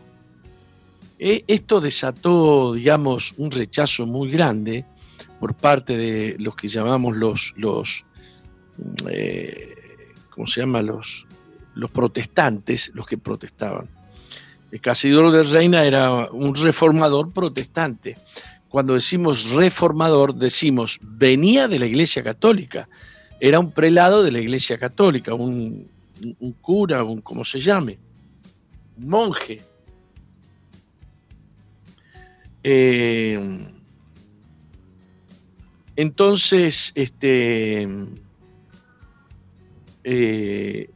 [1.18, 4.84] esto desató, digamos, un rechazo muy grande
[5.40, 8.04] por parte de los que llamamos los, los
[10.34, 10.82] ¿cómo se llama?
[10.82, 11.26] Los,
[11.74, 13.88] los protestantes, los que protestaban.
[14.80, 18.16] Casidoro de Reina era un reformador protestante.
[18.68, 22.88] Cuando decimos reformador, decimos venía de la Iglesia Católica,
[23.38, 25.88] era un prelado de la Iglesia Católica, un,
[26.62, 27.98] cura, un como se llame,
[28.96, 29.60] un monje.
[32.64, 33.68] Eh,
[35.96, 37.86] entonces, este,
[40.04, 40.90] eh,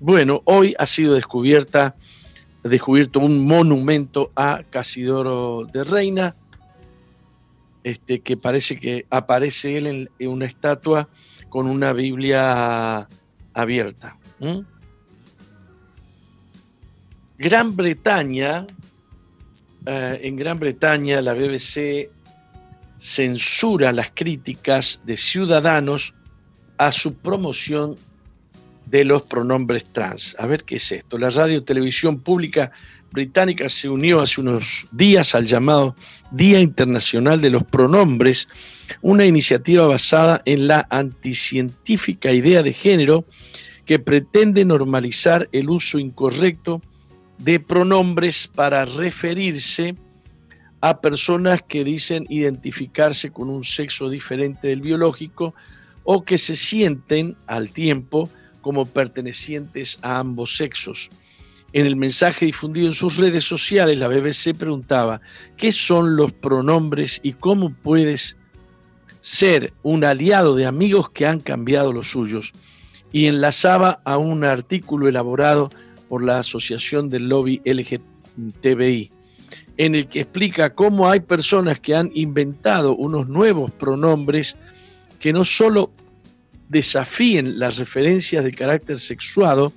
[0.00, 1.94] bueno, hoy ha sido descubierta,
[2.62, 6.36] descubierto un monumento a Casidoro de Reina,
[7.84, 11.08] este, que parece que aparece él en, una estatua
[11.48, 13.08] con una Biblia
[13.52, 14.16] abierta.
[17.38, 18.66] Gran Bretaña,
[19.86, 22.10] eh, en Gran Bretaña la BBC
[22.98, 26.14] censura las críticas de ciudadanos
[26.76, 27.96] a su promoción
[28.90, 30.34] de los pronombres trans.
[30.38, 31.16] A ver qué es esto.
[31.16, 32.72] La radio televisión pública
[33.12, 35.94] británica se unió hace unos días al llamado
[36.32, 38.48] Día Internacional de los Pronombres,
[39.00, 43.24] una iniciativa basada en la anticientífica idea de género
[43.86, 46.82] que pretende normalizar el uso incorrecto
[47.38, 49.94] de pronombres para referirse
[50.80, 55.54] a personas que dicen identificarse con un sexo diferente del biológico
[56.04, 61.10] o que se sienten al tiempo como pertenecientes a ambos sexos.
[61.72, 65.20] En el mensaje difundido en sus redes sociales, la BBC preguntaba,
[65.56, 68.36] ¿qué son los pronombres y cómo puedes
[69.20, 72.52] ser un aliado de amigos que han cambiado los suyos?
[73.12, 75.70] Y enlazaba a un artículo elaborado
[76.08, 79.12] por la Asociación del Lobby LGTBI,
[79.76, 84.56] en el que explica cómo hay personas que han inventado unos nuevos pronombres
[85.20, 85.92] que no solo
[86.70, 89.72] desafíen las referencias de carácter sexuado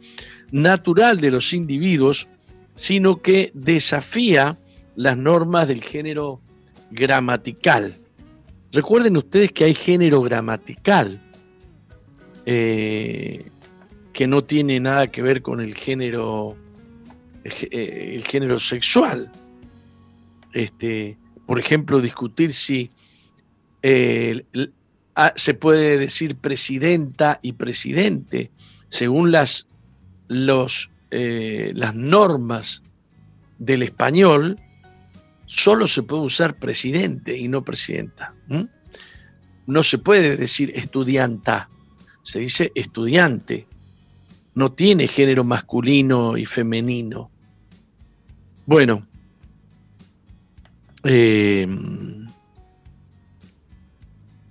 [0.52, 2.28] natural de los individuos,
[2.76, 4.58] sino que desafía
[4.96, 6.40] las normas del género
[6.92, 7.96] gramatical.
[8.72, 11.20] Recuerden ustedes que hay género gramatical,
[12.46, 13.50] eh,
[14.14, 16.56] que no tiene nada que ver con el género,
[17.44, 19.32] eh, el género sexual.
[20.54, 22.92] Este, por ejemplo, discutir si
[25.16, 28.52] Ah, se puede decir presidenta y presidente,
[28.88, 29.68] según las,
[30.28, 32.82] los, eh, las normas
[33.60, 34.60] del español,
[35.46, 38.34] solo se puede usar presidente y no presidenta.
[39.68, 41.70] No se puede decir estudianta,
[42.24, 43.68] se dice estudiante.
[44.56, 47.30] No tiene género masculino y femenino.
[48.66, 49.08] Bueno,
[51.04, 51.68] eh,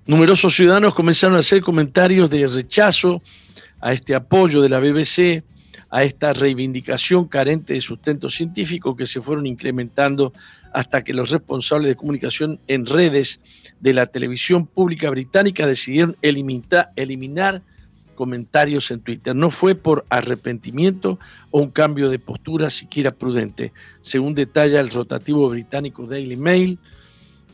[0.04, 3.22] Numerosos ciudadanos comenzaron a hacer comentarios de rechazo
[3.80, 5.44] a este apoyo de la BBC,
[5.90, 10.32] a esta reivindicación carente de sustento científico que se fueron incrementando
[10.72, 13.40] hasta que los responsables de comunicación en redes
[13.78, 17.62] de la televisión pública británica decidieron eliminar,
[18.16, 19.36] comentarios en Twitter.
[19.36, 21.20] No fue por arrepentimiento
[21.52, 23.72] o un cambio de postura siquiera prudente.
[24.00, 26.78] Según detalla el rotativo británico Daily Mail,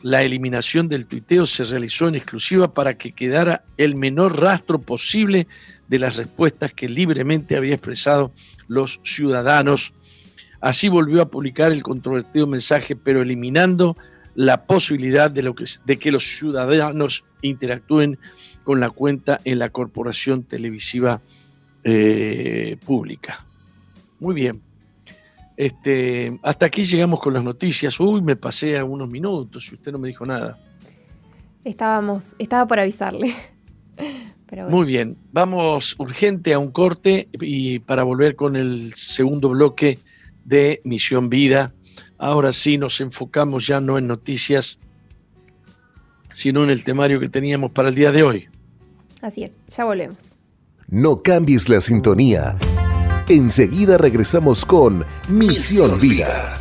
[0.01, 5.47] la eliminación del tuiteo se realizó en exclusiva para que quedara el menor rastro posible
[5.87, 8.31] de las respuestas que libremente había expresado
[8.67, 9.93] los ciudadanos.
[10.61, 13.97] Así volvió a publicar el controvertido mensaje, pero eliminando
[14.35, 18.17] la posibilidad de, lo que, de que los ciudadanos interactúen
[18.63, 21.21] con la cuenta en la corporación televisiva
[21.83, 23.45] eh, pública.
[24.19, 24.68] Muy bien.
[25.59, 27.99] Este, hasta aquí llegamos con las noticias.
[27.99, 30.57] Uy, me pasé a unos minutos y usted no me dijo nada.
[31.65, 33.35] Estábamos, estaba por avisarle.
[34.69, 39.99] Muy bien, vamos urgente a un corte y para volver con el segundo bloque
[40.45, 41.73] de Misión Vida.
[42.17, 44.79] Ahora sí nos enfocamos ya no en noticias,
[46.31, 48.47] sino en el temario que teníamos para el día de hoy.
[49.21, 50.37] Así es, ya volvemos.
[50.87, 52.57] No cambies la sintonía.
[53.29, 56.57] Enseguida regresamos con Misión Vida.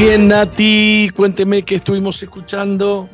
[0.00, 3.06] Bien, Nati, cuénteme qué estuvimos escuchando.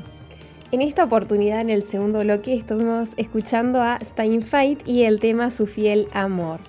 [0.71, 5.67] En esta oportunidad, en el segundo bloque, estuvimos escuchando a Steinfeit y el tema Su
[5.67, 6.61] fiel amor.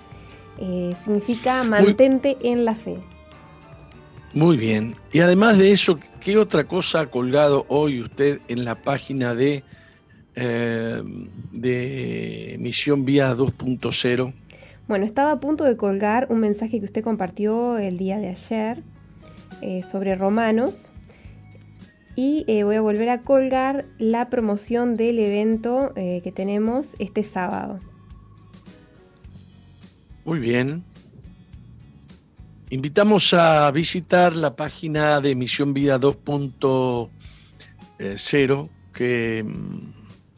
[0.60, 2.98] Eh, significa mantente en la fe.
[4.34, 4.96] Muy bien.
[5.14, 9.64] Y además de eso, ¿qué otra cosa ha colgado hoy usted en la página de,
[10.36, 11.02] eh,
[11.52, 14.34] de Misión Vía 2.0?
[14.88, 18.84] Bueno, estaba a punto de colgar un mensaje que usted compartió el día de ayer
[19.62, 20.92] eh, sobre romanos.
[22.16, 27.24] Y eh, voy a volver a colgar la promoción del evento eh, que tenemos este
[27.24, 27.80] sábado.
[30.26, 30.84] Muy bien.
[32.70, 39.80] Invitamos a visitar la página de Misión Vida 2.0 que, mm,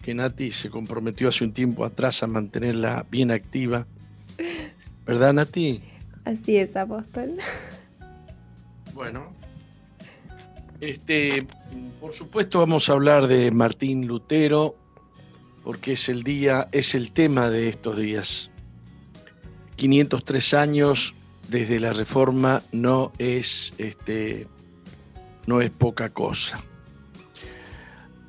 [0.03, 3.87] que Nati se comprometió hace un tiempo atrás a mantenerla bien activa
[5.05, 5.81] ¿Verdad, Nati?
[6.25, 7.33] Así es, apóstol.
[8.99, 9.33] Bueno,
[10.81, 11.47] este,
[12.01, 14.75] por supuesto vamos a hablar de Martín Lutero,
[15.63, 18.51] porque es el día, es el tema de estos días.
[19.77, 21.15] 503 años
[21.47, 24.49] desde la Reforma no es, este,
[25.47, 26.61] no es poca cosa.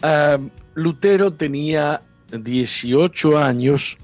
[0.02, 0.38] Ah,
[0.74, 2.00] Lutero tenía
[2.30, 3.98] 18 años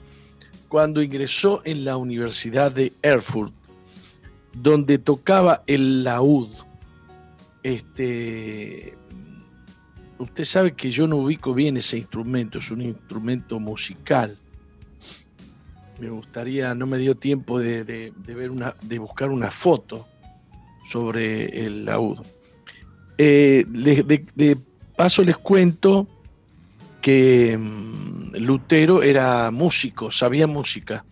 [0.69, 3.55] cuando ingresó en la Universidad de Erfurt,
[4.57, 6.49] donde tocaba el laúd.
[7.63, 8.97] Este,
[10.19, 14.39] usted sabe que yo no ubico bien ese instrumento, es un instrumento musical.
[15.99, 20.07] Me gustaría, no me dio tiempo de, ver una, de buscar una foto
[20.89, 22.21] sobre el laúd.
[23.19, 24.59] Eh, de
[24.95, 26.07] paso les cuento
[27.01, 31.05] que mm, Lutero era músico, sabía música,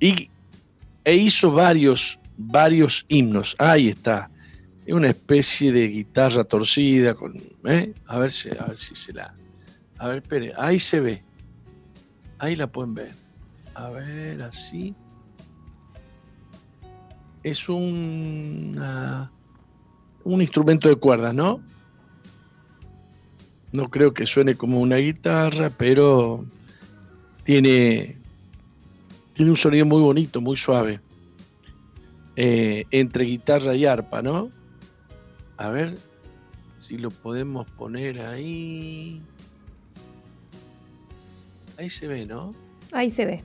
[0.00, 0.28] y,
[1.04, 3.54] e hizo varios, varios himnos.
[3.58, 4.30] Ahí está.
[4.84, 7.14] Es una especie de guitarra torcida.
[7.14, 7.92] Con, ¿eh?
[8.06, 9.34] a, ver si, a ver si se la.
[9.98, 10.52] A ver, espere.
[10.56, 11.22] Ahí se ve.
[12.38, 13.12] Ahí la pueden ver.
[13.74, 14.94] A ver, así.
[17.42, 18.80] Es un,
[20.24, 21.60] un instrumento de cuerdas, ¿no?
[23.72, 26.44] No creo que suene como una guitarra, pero
[27.44, 28.16] tiene,
[29.34, 31.00] tiene un sonido muy bonito, muy suave.
[32.36, 34.50] Eh, entre guitarra y arpa, ¿no?
[35.56, 35.96] A ver
[36.78, 39.22] si lo podemos poner ahí.
[41.78, 42.54] Ahí se ve, ¿no?
[42.92, 43.44] Ahí se ve.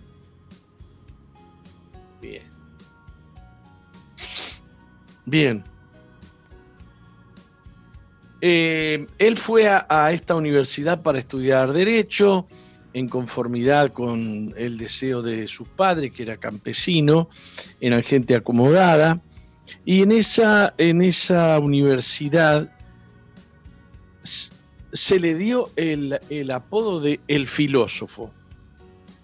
[2.21, 2.43] Bien.
[5.25, 5.63] Bien.
[8.41, 12.47] Eh, él fue a, esta universidad para estudiar derecho
[12.93, 17.29] en conformidad con el deseo de su padre, que era campesino,
[17.79, 19.21] era gente acomodada,
[19.85, 22.71] y en esa, en esa universidad
[24.23, 28.31] se le dio el, apodo de el filósofo.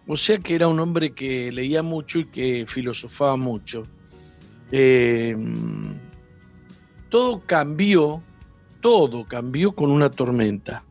[0.07, 3.83] O sea que era un hombre que leía mucho y que filosofaba mucho.
[4.71, 5.35] Eh,
[7.09, 8.23] todo cambió
[8.81, 10.83] todo cambió con una tormenta.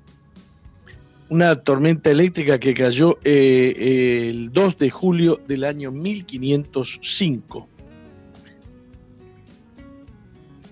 [1.28, 7.68] Una tormenta eléctrica que cayó eh, el 2 de julio del año 1505.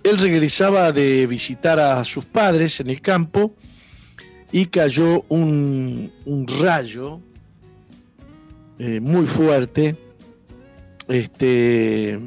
[0.05, 3.55] Él regresaba de visitar a sus padres en el campo
[4.53, 6.13] y cayó un,
[6.61, 7.21] rayo
[8.79, 9.97] eh, muy fuerte
[11.09, 12.19] este,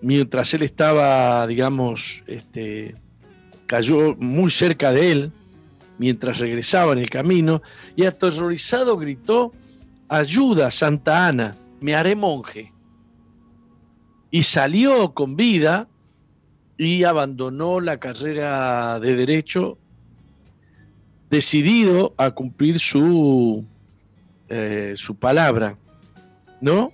[0.00, 2.94] mientras él estaba, digamos, este,
[3.66, 5.32] cayó muy cerca de él,
[5.98, 7.62] mientras regresaba en el camino,
[7.94, 9.52] y aterrorizado gritó,
[10.08, 12.72] ayuda, Santa Ana, me haré monje.
[14.30, 15.88] Y salió con vida
[16.76, 19.78] y abandonó la carrera de derecho,
[21.30, 23.64] decidido a cumplir su,
[24.48, 25.78] eh, su palabra,
[26.60, 26.92] ¿no?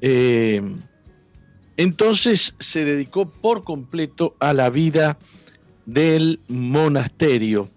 [0.00, 0.62] Eh,
[1.76, 5.18] entonces se dedicó por completo a la vida
[5.88, 7.70] del monasterio,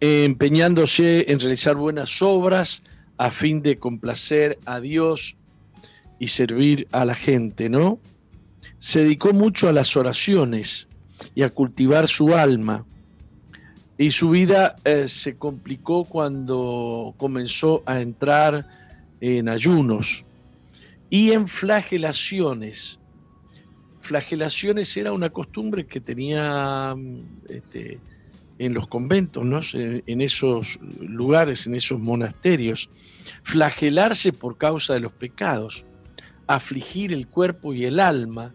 [0.00, 2.82] empeñándose en realizar buenas obras
[3.16, 5.34] a fin de complacer a Dios
[6.18, 7.98] y servir a la gente, ¿no?
[8.76, 10.88] Se dedicó mucho a las oraciones
[11.34, 12.84] y a cultivar su alma.
[13.96, 18.68] Y su vida eh, se complicó cuando comenzó a entrar
[19.22, 20.22] en ayunos
[21.08, 22.98] y en flagelaciones.
[24.06, 26.94] Flagelaciones era una costumbre que tenía
[27.48, 27.98] este,
[28.58, 29.58] en los conventos, ¿no?
[29.74, 32.88] en esos lugares, en esos monasterios,
[33.42, 35.84] flagelarse por causa de los pecados,
[36.46, 38.54] afligir el cuerpo y el alma,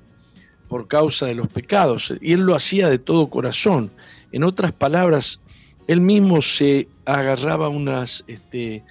[0.70, 2.14] por causa de los pecados.
[2.22, 3.92] Y él lo hacía de todo corazón.
[4.32, 5.42] En otras palabras,
[5.88, 8.86] él mismo se agarraba unas, este,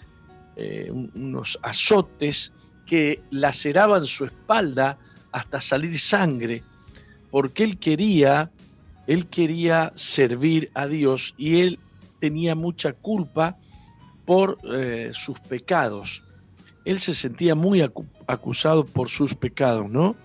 [0.56, 2.52] eh, unos azotes
[2.84, 4.98] que laceraban su espalda
[5.32, 6.62] hasta salir sangre,
[7.30, 8.50] porque él quería,
[9.06, 11.78] él quería servir a Dios y él
[12.20, 13.58] tenía mucha culpa
[14.24, 16.22] por eh, sus pecados.
[16.84, 17.82] Él se sentía muy
[18.26, 20.16] acusado por sus pecados, ¿no?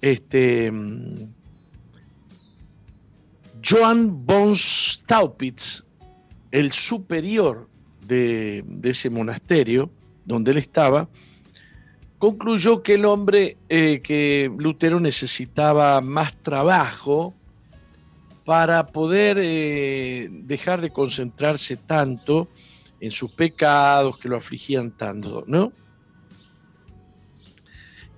[0.00, 1.28] Este, mm,
[3.64, 5.82] Joan von Staupitz,
[6.52, 7.68] el superior
[8.06, 9.90] de, ese monasterio
[10.24, 11.08] donde él estaba,
[12.18, 17.34] concluyó que el hombre, eh, que Lutero necesitaba más trabajo
[18.44, 22.48] para poder eh, dejar de concentrarse tanto
[23.00, 25.72] en sus pecados que lo afligían tanto, ¿no?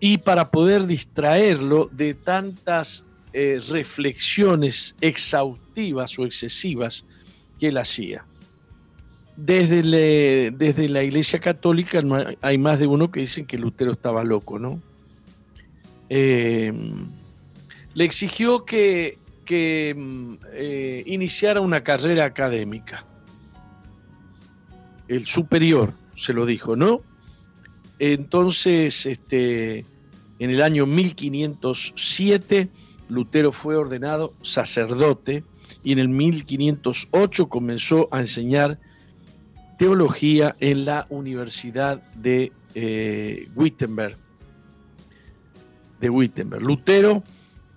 [0.01, 7.05] Y para poder distraerlo de tantas eh, reflexiones exhaustivas o excesivas
[7.59, 8.28] que él hacía.
[9.41, 12.03] Desde, desde la Iglesia Católica
[12.43, 14.81] hay, más de uno que dicen que Lutero estaba loco, ¿no?
[16.09, 16.73] Eh,
[17.95, 23.07] le exigió que, que mm, eh, iniciara una carrera académica.
[25.07, 27.03] El superior se lo dijo, ¿no?
[28.01, 29.87] Entonces, este,
[30.41, 32.69] en el año 1507,
[33.09, 35.45] Lutero fue ordenado sacerdote
[35.85, 38.81] y en el 1508 comenzó a enseñar
[39.79, 44.19] teología en la Universidad de eh, Wittenberg.
[46.01, 46.63] De Wittenberg.
[46.63, 47.23] Lutero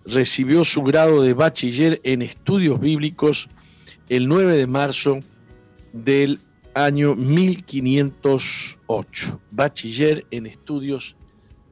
[0.06, 3.49] recibió su grado de bachiller en estudios bíblicos
[4.10, 5.22] el 9 de marzo
[5.93, 6.39] del
[6.74, 9.39] año 1508.
[9.52, 11.16] Bachiller en estudios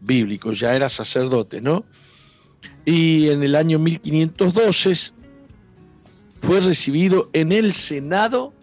[0.02, 1.84] bíblicos, ya era sacerdote, ¿no?
[2.86, 5.14] y en el año 1512
[6.42, 8.54] fue recibido en el Senado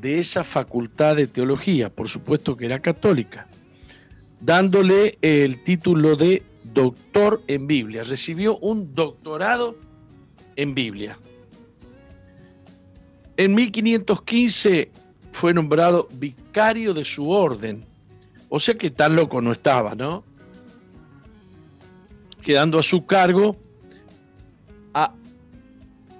[0.00, 3.46] de esa facultad de teología, por supuesto que era católica,
[4.40, 6.42] dándole el título de
[6.72, 8.04] doctor en Biblia.
[8.04, 9.76] Recibió un doctorado
[10.56, 11.18] en Biblia.
[13.36, 14.90] En 1515
[15.32, 17.84] fue nombrado vicario de su orden,
[18.48, 20.24] o sea que tan loco no estaba, ¿no?
[22.40, 23.56] quedando a su cargo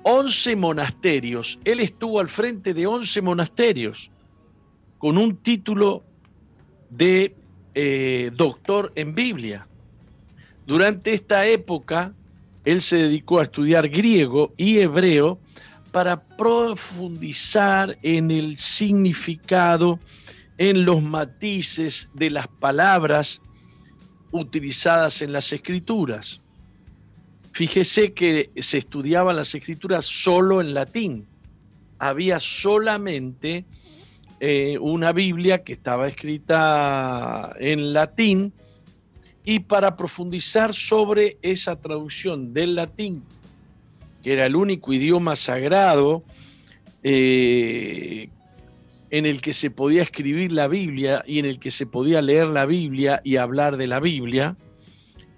[0.03, 1.59] 11 monasterios.
[1.65, 4.11] Él estuvo al frente de 11 monasterios
[4.99, 6.05] con un título
[6.91, 7.35] de
[7.75, 9.67] eh, doctor en Biblia.
[10.67, 12.15] Durante esta época,
[12.65, 15.39] él se dedicó a estudiar griego y hebreo
[15.93, 19.99] para profundizar en el significado,
[20.59, 23.41] en los matices de las palabras
[24.31, 26.41] utilizadas en las escrituras.
[27.53, 31.27] Fíjese que se estudiaban las escrituras solo en latín.
[31.99, 33.65] Había solamente
[34.39, 38.53] eh, una Biblia que estaba escrita en latín
[39.45, 43.23] y para profundizar sobre esa traducción del latín,
[44.23, 46.23] que era el único idioma sagrado
[47.03, 48.29] eh,
[49.11, 52.47] en el que se podía escribir la Biblia y en el que se podía leer
[52.47, 54.57] la Biblia y hablar de la Biblia.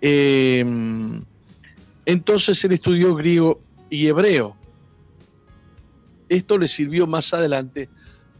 [0.00, 0.64] Eh,
[2.06, 4.56] entonces él estudió griego y hebreo.
[6.28, 7.88] Esto le sirvió más adelante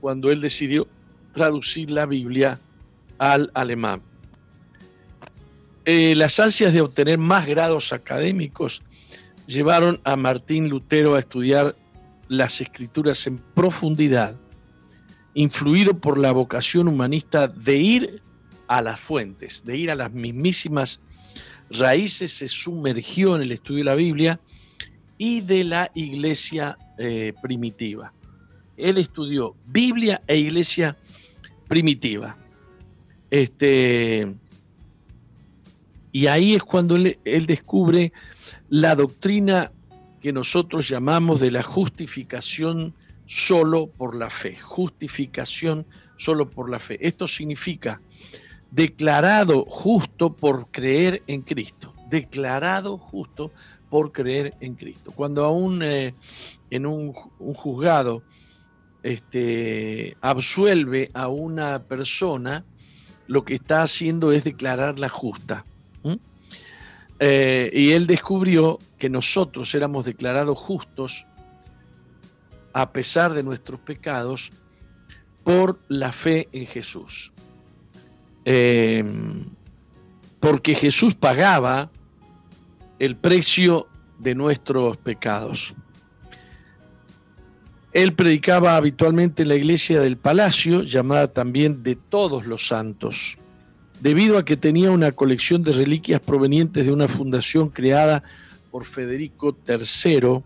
[0.01, 0.89] cuando él decidió
[1.33, 2.59] traducir la Biblia
[3.19, 4.03] al alemán.
[5.85, 8.83] Eh, las ansias de obtener más grados académicos
[9.47, 11.77] llevaron a Martín Lutero a estudiar
[12.29, 14.37] las escrituras en profundidad
[15.35, 18.23] influido por la vocación humanista de ir
[18.69, 21.01] a las fuentes, de ir a las mismísimas
[21.79, 24.41] raíces, se sumergió en el estudio de la Biblia
[25.19, 28.13] y de la iglesia eh, primitiva.
[28.77, 30.97] Él estudió Biblia e iglesia
[31.69, 32.37] primitiva.
[33.31, 34.35] Este,
[36.11, 38.13] y ahí es cuando él, él descubre
[38.69, 39.73] la doctrina
[40.21, 42.95] que nosotros llamamos de la justificación
[43.27, 46.99] solo por la fe, justificación solo por la fe.
[47.01, 48.01] Esto significa
[48.73, 53.53] declarado justo por creer en Cristo, declarado justo
[53.89, 55.13] por creer en Cristo.
[55.13, 56.15] Cuando aún eh,
[56.71, 58.23] en un, juzgado
[59.03, 62.65] este, absuelve a una persona,
[63.29, 65.65] lo que está haciendo es declararla justa.
[67.25, 71.25] Eh, y él descubrió que nosotros éramos declarados justos
[72.73, 74.51] a pesar de nuestros pecados,
[75.45, 77.32] por la fe en Jesús.
[78.45, 79.45] Em,
[80.41, 81.91] porque Jesús pagaba
[82.99, 83.87] el precio
[84.19, 85.75] de nuestros pecados.
[87.93, 93.37] Él predicaba habitualmente en la iglesia del palacio, llamada también de todos los santos,
[94.01, 98.23] debido a que tenía una colección de reliquias provenientes de una fundación creada
[98.71, 100.43] por Federico III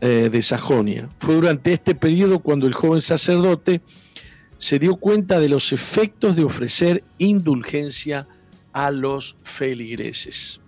[0.00, 1.08] eh, de Sajonia.
[1.18, 3.80] Fue durante este periodo cuando el joven sacerdote
[4.60, 8.28] se dio cuenta de los efectos de ofrecer indulgencia
[8.74, 10.60] a los feligreses.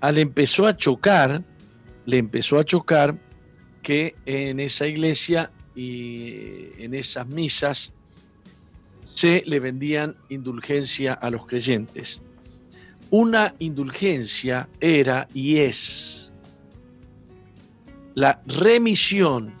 [0.00, 1.44] Al empezó a chocar,
[2.06, 3.18] le empezó a chocar
[3.82, 7.92] que en esa iglesia y en esas misas
[9.02, 12.22] se le vendían indulgencia a los creyentes.
[13.10, 16.32] Una indulgencia era y es
[18.14, 19.52] la remisión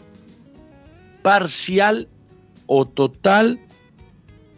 [1.24, 2.08] parcial
[2.72, 3.58] o total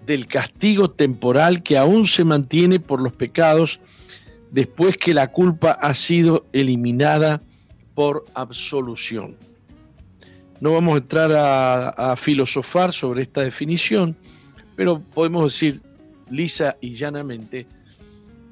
[0.05, 3.81] del castigo temporal que aún se mantiene por los pecados
[4.51, 7.41] después que la culpa ha sido eliminada
[7.95, 9.35] por absolución.
[10.61, 14.15] No vamos a entrar a, filosofar sobre esta definición,
[14.77, 15.81] pero podemos decir
[16.29, 17.67] lisa y llanamente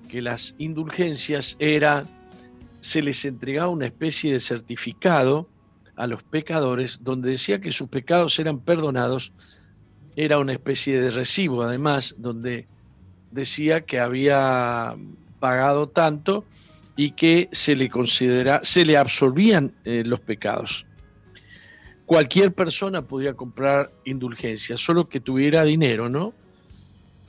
[0.08, 2.06] que las indulgencias era,
[2.80, 5.46] se les entregaba una especie de certificado
[6.00, 9.32] a los pecadores donde decía que sus pecados eran perdonados,
[10.16, 12.66] era una especie de recibo además, donde
[13.30, 14.96] decía que había
[15.38, 16.44] pagado tanto
[16.96, 20.86] y que se le considera, se le absolvían eh, los pecados
[22.10, 26.34] cualquier persona podía comprar indulgencia, solo que tuviera dinero, ¿no?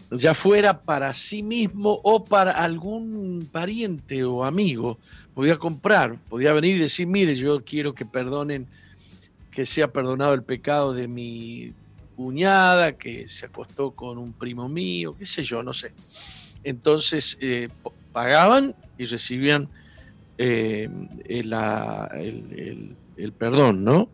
[0.09, 4.97] Ya fuera para sí mismo o para algún pariente o amigo,
[5.33, 8.67] podía comprar, podía venir y decir, mire, yo quiero que perdonen,
[9.49, 11.73] que sea perdonado el pecado de mi
[12.15, 15.93] cuñada, que se acostó con un primo mío, qué sé yo, no sé.
[16.63, 17.69] Entonces eh,
[18.11, 19.69] pagaban y recibían
[20.37, 20.87] eh,
[21.25, 21.49] el
[23.37, 24.09] perdón, ¿no?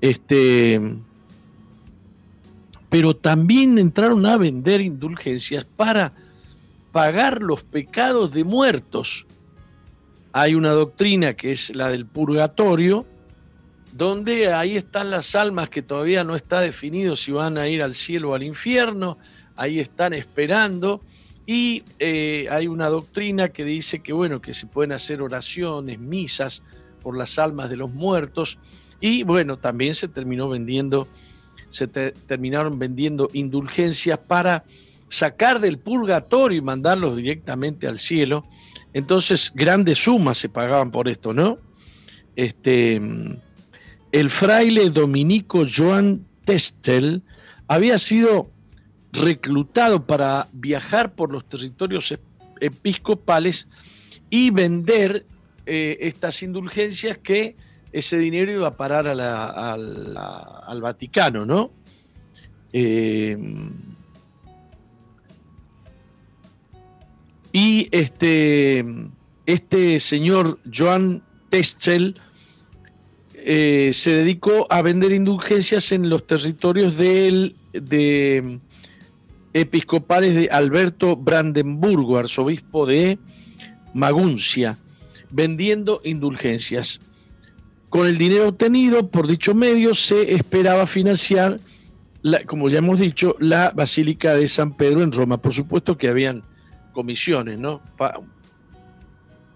[0.00, 0.80] Este,
[2.90, 6.12] pero también entraron a vender indulgencias para
[6.92, 9.26] pagar los pecados de muertos.
[10.36, 13.06] Hay una doctrina que es la del purgatorio,
[13.92, 17.94] donde ahí están las almas que todavía no está definido si van a ir al
[17.94, 19.16] cielo o al infierno,
[19.54, 21.00] ahí están esperando.
[21.46, 26.64] Y eh, hay una doctrina que dice que bueno, que se pueden hacer oraciones, misas
[27.00, 28.58] por las almas de los muertos
[29.00, 31.06] y bueno, también se terminó vendiendo,
[31.68, 34.64] se terminaron vendiendo indulgencias para
[35.06, 38.44] sacar del purgatorio y mandarlos directamente al cielo.
[38.94, 41.58] Entonces, grandes sumas se pagaban por esto, ¿no?
[42.36, 43.00] Este,
[44.12, 47.22] el fraile dominico Joan Testel
[47.68, 48.50] había sido
[49.12, 52.14] reclutado para viajar por los territorios
[52.60, 53.68] episcopales
[54.30, 55.26] y vender
[55.66, 57.56] eh, estas indulgencias que
[57.92, 61.70] ese dinero iba a parar al Vaticano, ¿no?
[62.72, 63.36] Eh,
[67.54, 68.84] y este,
[69.46, 72.16] este señor Joan Testel
[73.36, 77.54] eh, se dedicó a vender indulgencias en los territorios de
[79.52, 83.20] episcopales de Alberto Brandenburgo, arzobispo de
[83.94, 84.76] Maguncia,
[85.30, 86.98] vendiendo indulgencias.
[87.88, 91.60] Con el dinero obtenido por dicho medio se esperaba financiar,
[92.46, 95.36] como ya hemos dicho, la Basílica de San Pedro en Roma.
[95.36, 96.42] Por supuesto que habían
[96.94, 97.82] comisiones, ¿no?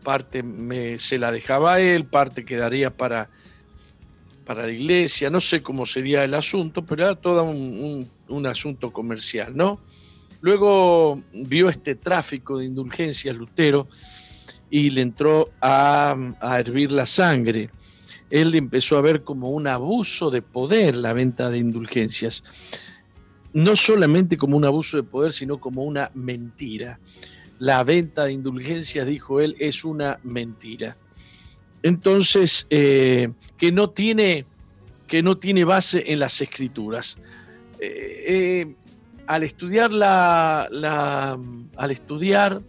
[0.04, 0.44] parte
[0.98, 3.30] se la dejaba él, parte quedaría para,
[4.44, 9.56] para la iglesia, no sé cómo sería el asunto, pero era todo un, asunto comercial,
[9.56, 9.80] ¿no?
[10.40, 13.88] Luego vio este tráfico de indulgencias Lutero
[14.70, 17.70] y le entró a, a hervir la sangre
[18.30, 22.42] él empezó a ver como un abuso de poder la venta de indulgencias.
[23.52, 26.98] No solamente como un abuso de poder, sino como una mentira.
[27.58, 30.96] La venta de indulgencias, dijo él, es una mentira.
[31.82, 34.46] Entonces, eh, que, no tiene,
[35.06, 37.18] que no tiene base en las escrituras.
[37.80, 38.74] Eh, eh,
[39.26, 41.38] al estudiar la, la,
[41.76, 42.62] al estudiar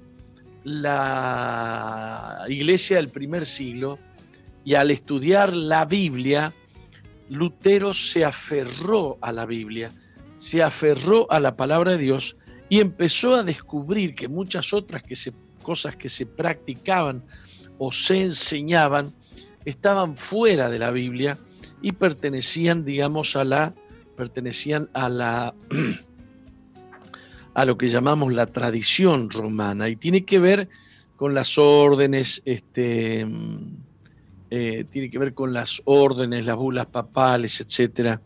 [0.64, 3.98] la iglesia del primer siglo,
[4.70, 6.54] y al estudiar la Biblia,
[7.30, 9.92] Lutero se aferró a la Biblia,
[10.40, 12.38] se aferró a la palabra de Dios
[12.70, 17.24] y empezó a descubrir que muchas otras que se, cosas que se practicaban
[17.78, 19.14] o se enseñaban
[19.66, 21.38] estaban fuera de la Biblia
[21.82, 23.76] y pertenecían, digamos, a la
[24.16, 25.54] pertenecían a la
[27.54, 29.90] a lo que llamamos la tradición romana.
[29.90, 30.70] Y tiene que ver
[31.18, 33.28] con las órdenes, este,
[34.52, 38.22] eh, tiene que ver con las órdenes, las bulas papales, etcétera,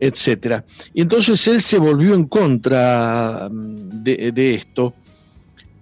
[0.00, 0.64] etcétera.
[0.94, 4.94] Y entonces él se volvió en contra mm, de, esto,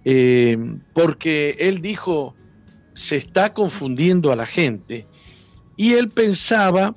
[0.05, 0.57] eh,
[0.93, 2.35] porque él dijo,
[2.93, 5.07] se está confundiendo a la gente.
[5.77, 6.95] Y él pensaba,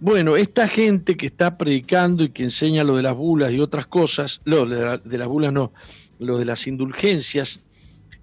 [0.00, 3.86] bueno, esta gente que está predicando y que enseña lo de las bulas y otras
[3.86, 5.72] cosas, lo de, de las bulas no,
[6.18, 7.60] lo de las indulgencias,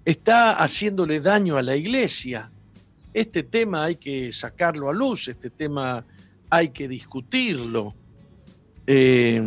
[0.04, 2.50] está haciéndole daño a la iglesia
[3.14, 6.04] este tema hay que sacarlo a luz, este tema
[6.50, 7.94] hay que discutirlo.
[8.86, 9.42] Eh,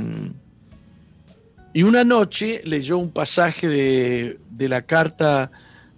[1.74, 5.52] y una noche leyó un pasaje de, de la carta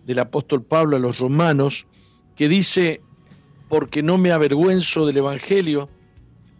[0.05, 1.85] del apóstol Pablo a los romanos
[2.35, 3.01] que dice,
[3.69, 5.89] porque no me avergüenzo del Evangelio,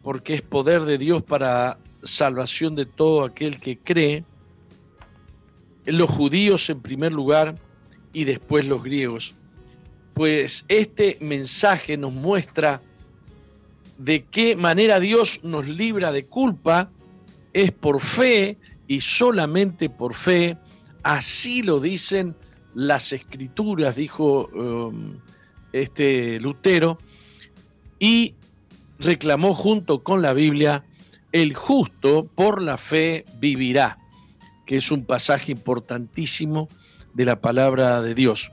[0.04, 4.24] porque es poder de Dios para salvación de todo aquel que cree,
[5.86, 7.56] los judíos en primer lugar
[8.14, 9.34] y después los griegos.
[10.14, 12.82] Pues este mensaje nos muestra
[13.98, 16.90] de qué manera Dios nos libra de culpa,
[17.54, 20.58] es por fe y solamente por fe,
[21.04, 22.36] así lo dicen
[22.74, 25.20] las escrituras, dijo um,
[25.74, 26.98] este Lutero,
[28.00, 28.36] y
[29.00, 30.84] reclamó junto con la Biblia,
[31.32, 33.98] el justo por la fe vivirá,
[34.66, 36.70] que es un pasaje importantísimo
[37.14, 38.52] de la palabra de Dios.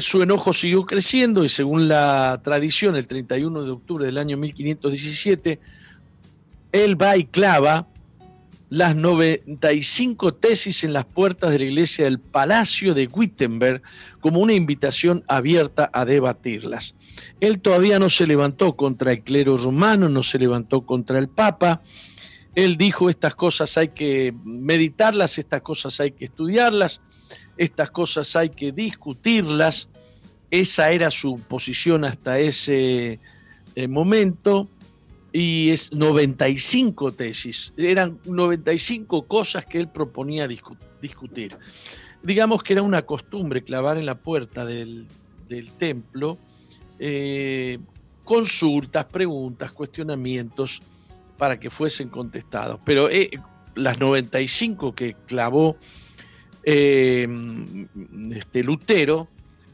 [0.00, 5.58] Su enojo siguió creciendo y según la tradición, el 31 de octubre del año 1517,
[6.72, 7.88] él va y clava
[8.68, 13.82] las 95 tesis en las puertas de la iglesia del Palacio de Wittenberg
[14.20, 16.94] como una invitación abierta a debatirlas.
[17.40, 21.80] Él todavía no se levantó contra el clero romano, no se levantó contra el Papa.
[22.54, 27.02] Él dijo estas cosas hay que meditarlas, estas cosas hay que estudiarlas
[27.56, 29.88] estas cosas hay que discutirlas.
[30.50, 33.18] Esa era su posición hasta ese
[33.74, 34.68] eh, momento
[35.32, 41.58] y es 95 tesis, eran 95 cosas que él proponía discutir.
[42.22, 45.06] Digamos que era una costumbre clavar en la puerta del,
[45.78, 46.38] templo
[46.98, 47.78] eh,
[48.24, 50.80] consultas, preguntas, cuestionamientos
[51.36, 52.80] para que fuesen contestados.
[52.86, 53.30] Pero eh,
[53.74, 55.76] las 95 que clavó
[56.68, 57.28] eh,
[58.32, 59.28] este, Lutero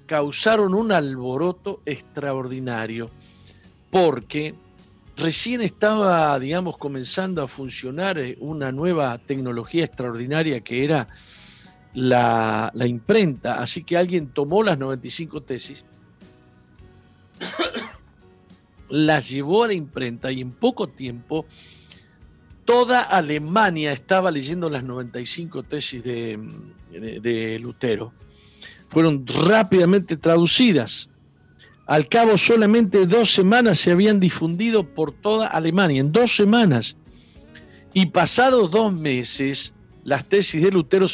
[0.04, 3.10] causaron un alboroto extraordinario
[3.90, 4.54] porque
[5.16, 11.08] recién estaba, digamos, comenzando a funcionar eh, una nueva tecnología extraordinaria que era
[11.94, 13.60] la, la imprenta.
[13.60, 15.86] Así que alguien tomó las 95 tesis,
[18.90, 21.46] las llevó a la imprenta y en poco tiempo
[22.64, 28.12] toda Alemania estaba leyendo las 95 tesis de, Lutero.
[28.88, 31.08] Fueron rápidamente traducidas.
[31.86, 36.96] Al cabo solamente dos semanas se habían difundido por toda Alemania, en dos semanas.
[37.94, 41.06] Y pasados dos meses, las tesis de Lutero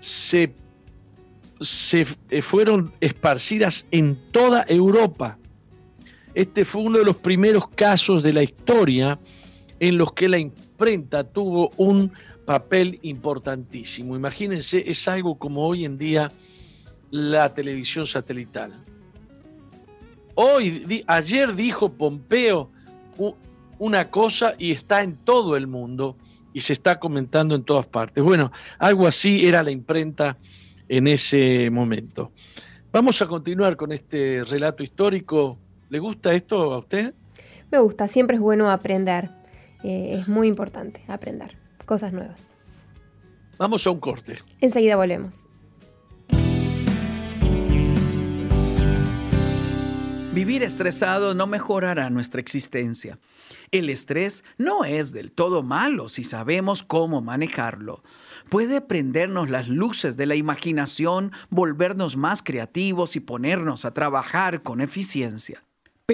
[0.00, 0.52] se,
[1.60, 5.38] se eh, fueron esparcidas en toda Europa.
[6.34, 9.18] Este fue uno de los primeros casos de la historia
[9.82, 12.12] en los que la imprenta tuvo un
[12.44, 14.14] papel importantísimo.
[14.14, 16.30] Imagínense, es algo como hoy en día
[17.10, 18.72] la televisión satelital.
[20.36, 22.70] Hoy, ayer dijo Pompeo
[23.80, 26.16] una cosa y está en todo el mundo
[26.52, 28.22] y se está comentando en todas partes.
[28.22, 30.38] Bueno, algo así era la imprenta
[30.88, 32.30] en ese momento.
[32.92, 35.58] Vamos a continuar con este relato histórico.
[35.88, 37.14] ¿Le gusta esto a usted?
[37.72, 39.41] Me gusta, siempre es bueno aprender.
[39.84, 42.50] Eh, es muy importante aprender cosas nuevas.
[43.58, 44.36] Vamos a un corte.
[44.60, 45.48] Enseguida volvemos.
[50.32, 53.18] Vivir estresado no mejorará nuestra existencia.
[53.70, 58.02] El estrés no es del todo malo si sabemos cómo manejarlo.
[58.48, 64.80] Puede prendernos las luces de la imaginación, volvernos más creativos y ponernos a trabajar con
[64.80, 65.64] eficiencia.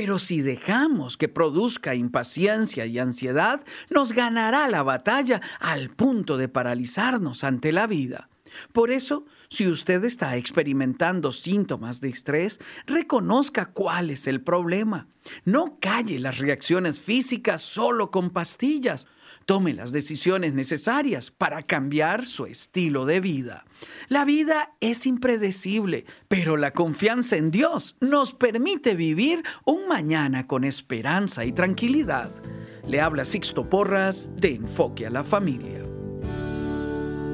[0.01, 6.49] Pero si dejamos que produzca impaciencia y ansiedad, nos ganará la batalla al punto de
[6.49, 8.29] paralizarnos ante la vida.
[8.73, 15.09] Por eso, si usted está experimentando síntomas de estrés, reconozca cuál es el problema.
[15.45, 19.09] No calle las reacciones físicas solo con pastillas.
[19.49, 23.65] Tome las decisiones necesarias para cambiar su estilo de vida.
[24.09, 30.65] La vida es impredecible, pero la confianza en Dios nos permite vivir un mañana con
[30.65, 32.31] esperanza y tranquilidad.
[32.87, 35.83] Le habla Sixto Porras de Enfoque a la Familia.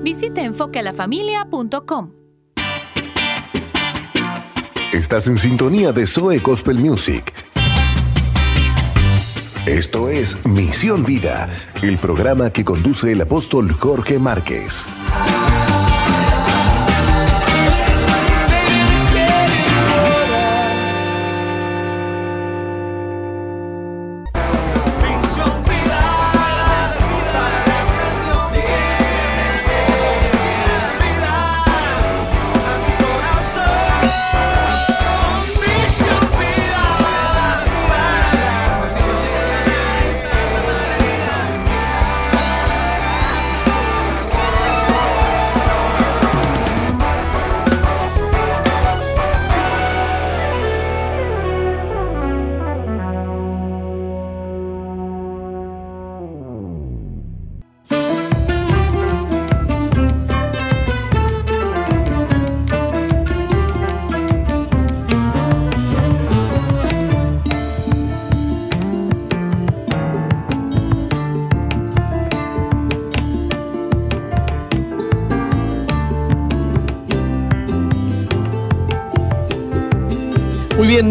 [0.05, 2.13] Visite enfoquealafamilia.com.
[4.93, 7.54] Estás en sintonía de Zoe Gospel Music.
[9.67, 11.49] Esto es Misión Vida,
[11.81, 14.87] el programa que conduce el apóstol Jorge Márquez.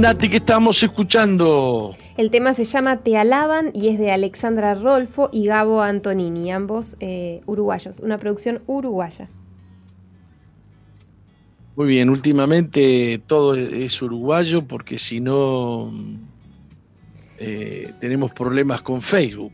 [0.04, 1.96] Nati, ¿qué estamos escuchando?
[2.18, 6.98] El tema se llama Te alaban y es de Alexandra Rolfo y Gabo Antonini, ambos
[7.00, 9.30] eh, uruguayos, una producción uruguaya.
[11.78, 15.90] Muy bien, últimamente todo es uruguayo porque si no
[17.38, 19.54] eh, tenemos problemas con Facebook.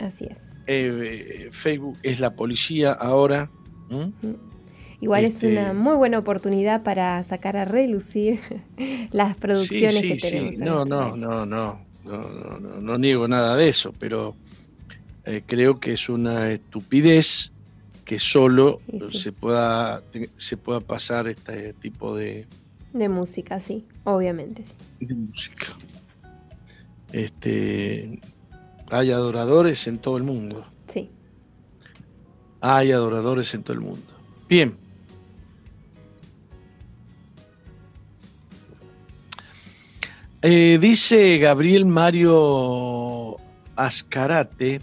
[0.00, 0.38] Así es.
[0.66, 3.48] Eh, Facebook es la policía ahora.
[5.04, 8.40] Igual es una este, muy buena oportunidad para sacar a relucir
[9.12, 10.56] las producciones que tenemos.
[10.56, 14.34] No, no, no, no, no, no, no, niego nada de eso, pero
[15.26, 17.52] eh, creo que es una estupidez
[18.06, 18.80] que solo
[19.12, 20.02] se pueda
[20.38, 22.46] se pueda pasar este tipo de
[22.94, 25.06] de música, sí, obviamente sí.
[25.06, 25.66] De música.
[27.12, 28.20] Este
[28.90, 30.64] hay adoradores en todo el mundo.
[30.86, 31.10] Sí.
[32.62, 34.06] Hay adoradores en todo el mundo.
[34.48, 34.82] Bien.
[40.46, 43.38] Eh, dice Gabriel Mario
[43.76, 44.82] Ascarate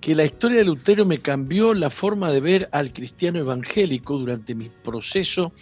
[0.00, 4.54] que la historia de Lutero me cambió la forma de ver al cristiano evangélico durante
[4.54, 5.52] mi proceso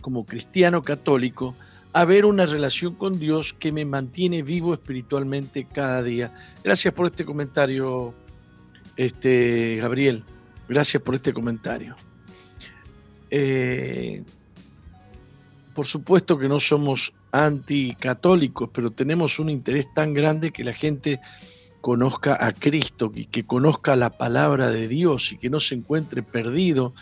[0.00, 1.54] como cristiano católico
[1.92, 6.34] a ver una relación con Dios que me mantiene vivo espiritualmente cada día.
[6.64, 8.12] Gracias por este comentario,
[8.96, 10.24] este, Gabriel.
[10.68, 11.94] Gracias por este comentario.
[13.30, 14.24] Eh,
[15.76, 17.12] por supuesto que no somos
[17.44, 21.20] anticatólicos, pero tenemos un interés tan grande que la gente
[21.80, 26.22] conozca a Cristo y que conozca la palabra de Dios y que no se encuentre
[26.22, 26.94] perdido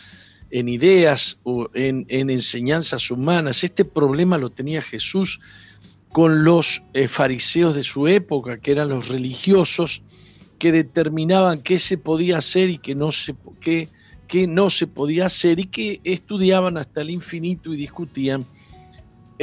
[0.51, 3.63] en ideas o en, enseñanzas humanas.
[3.63, 5.39] Este problema lo tenía Jesús
[6.09, 10.01] con los eh, fariseos de su época, que eran los religiosos,
[10.59, 13.89] que determinaban qué se podía hacer y qué no se, qué,
[14.27, 18.45] qué no se podía hacer y que estudiaban hasta el infinito y discutían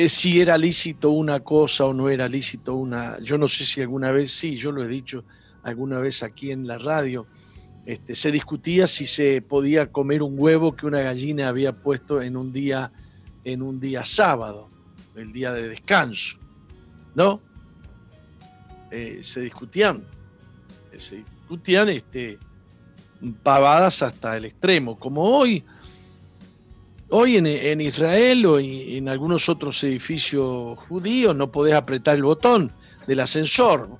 [0.07, 3.19] si era lícito una cosa o no era lícito una.
[3.21, 5.25] Yo no sé si alguna vez, sí, yo lo he dicho
[5.63, 7.27] alguna vez aquí en la radio,
[7.87, 12.37] este, se discutía si se podía comer un huevo que una gallina había puesto en
[12.37, 12.93] un día,
[13.45, 14.69] en un día sábado,
[15.15, 16.39] el día de descanso,
[17.15, 17.41] ¿no?
[18.91, 20.05] Eh, se discutían,
[20.97, 22.39] se discutían este,
[23.43, 25.65] pavadas hasta el extremo, como hoy
[27.15, 32.73] Hoy en, Israel o en, algunos otros edificios judíos no podés apretar el botón
[33.07, 33.91] del ascensor.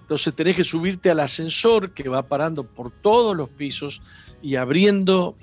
[0.00, 4.00] Entonces tenés que subirte al ascensor que va parando por todos los pisos
[4.40, 5.36] y abriendo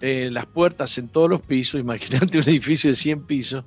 [0.00, 1.80] eh, las puertas en todos los pisos.
[1.82, 3.64] Imagínate un edificio de 100 pisos.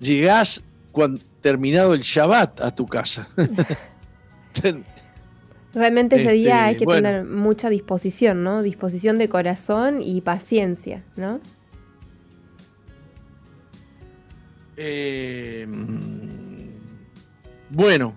[0.00, 3.28] Llegás cuando, terminado el Shabbat a tu casa.
[5.72, 8.62] Realmente ese día hay este, que tener mucha disposición, ¿no?
[8.62, 11.40] Disposición de corazón y paciencia, ¿no?
[14.76, 15.66] Eh,
[17.70, 18.16] bueno,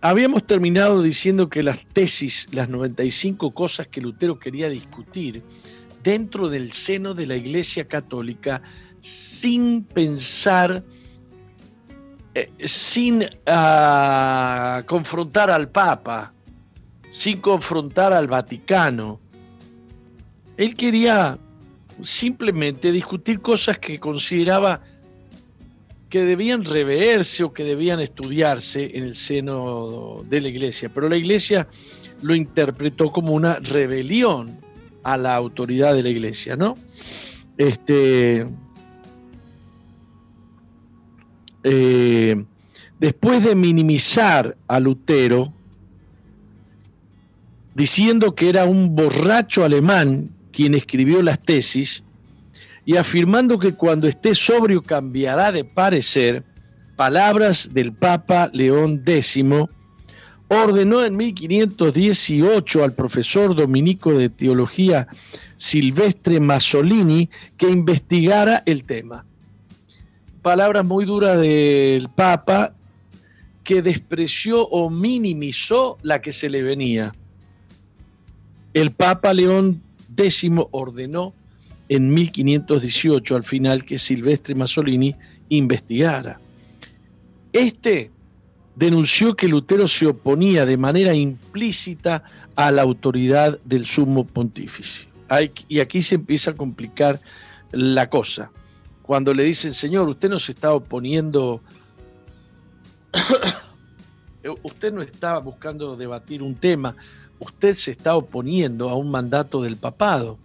[0.00, 5.44] habíamos terminado diciendo que las tesis, las 95 cosas que Lutero quería discutir
[6.02, 8.62] dentro del seno de la Iglesia Católica
[9.00, 10.82] sin pensar
[12.34, 16.32] eh, sin ah, confrontar al Papa,
[17.08, 19.20] sin confrontar al Vaticano.
[20.56, 21.38] Él quería
[22.00, 24.80] simplemente discutir cosas que consideraba
[26.08, 31.16] que debían reverse o que debían estudiarse en el seno de la iglesia, pero la
[31.16, 31.68] iglesia
[32.22, 34.58] lo interpretó como una rebelión
[35.04, 36.76] a la autoridad de la iglesia, ¿no?
[37.56, 38.46] Este,
[41.64, 42.44] eh,
[42.98, 45.52] después de minimizar a Lutero,
[47.74, 52.02] diciendo que era un borracho alemán quien escribió las tesis,
[52.84, 56.44] y afirmando que cuando esté sobrio cambiará de parecer,
[56.96, 59.44] palabras del Papa León X,
[60.48, 65.06] ordenó en 1518 al profesor dominico de teología
[65.56, 69.24] Silvestre Masolini que investigara el tema.
[70.42, 72.74] Palabras muy duras del Papa
[73.62, 77.14] que despreció o minimizó la que se le venía.
[78.72, 79.82] El Papa León
[80.16, 81.34] X ordenó
[81.88, 85.14] en 1518 al final que Silvestre Masolini
[85.50, 86.40] investigara.
[87.52, 88.10] Este
[88.76, 92.24] denunció que Lutero se oponía de manera implícita
[92.56, 95.08] a la autoridad del sumo pontífice.
[95.68, 97.20] y aquí se empieza a complicar
[97.72, 98.50] la cosa.
[99.10, 101.60] Cuando le dicen, Señor, usted no se está oponiendo,
[104.62, 106.94] usted no está buscando debatir un tema,
[107.40, 110.38] usted se está oponiendo a un mandato del papado.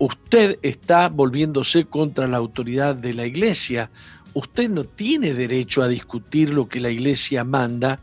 [0.00, 3.88] Usted está volviéndose contra la autoridad de la iglesia
[4.34, 8.00] usted no tiene derecho a discutir lo que la iglesia manda.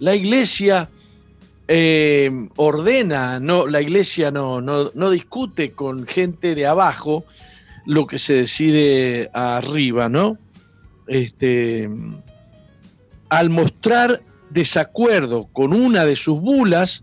[0.00, 0.90] La iglesia
[1.68, 7.24] eh, ordena, no, la iglesia no, no, discute con gente de abajo
[7.88, 10.36] lo que se decide arriba, ¿no?
[11.06, 11.88] Este,
[13.30, 17.02] al mostrar desacuerdo con una de sus bulas,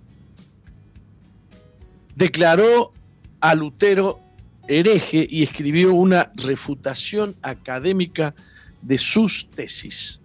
[2.16, 2.94] declaró
[3.40, 4.20] a Lutero
[4.68, 8.36] hereje y escribió una refutación académica
[8.84, 10.22] de sus tesis.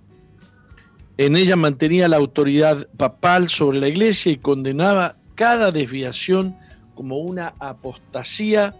[1.16, 6.54] En ella mantenía la autoridad papal sobre la iglesia y condenaba cada desviación
[6.94, 8.76] como una apostasía.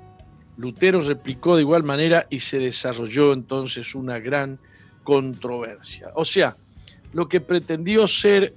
[0.61, 4.59] Lutero replicó de igual manera y se desarrolló entonces una gran
[5.05, 6.13] controversia.
[6.15, 6.57] O sea,
[7.13, 8.55] lo que pretendió ser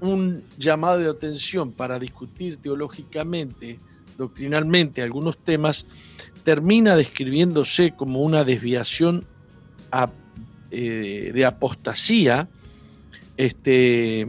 [0.00, 3.80] un llamado de atención para discutir teológicamente,
[4.16, 5.86] doctrinalmente algunos temas,
[6.44, 9.26] termina describiéndose como una desviación
[10.70, 12.48] eh, de apostasía
[13.36, 14.28] este,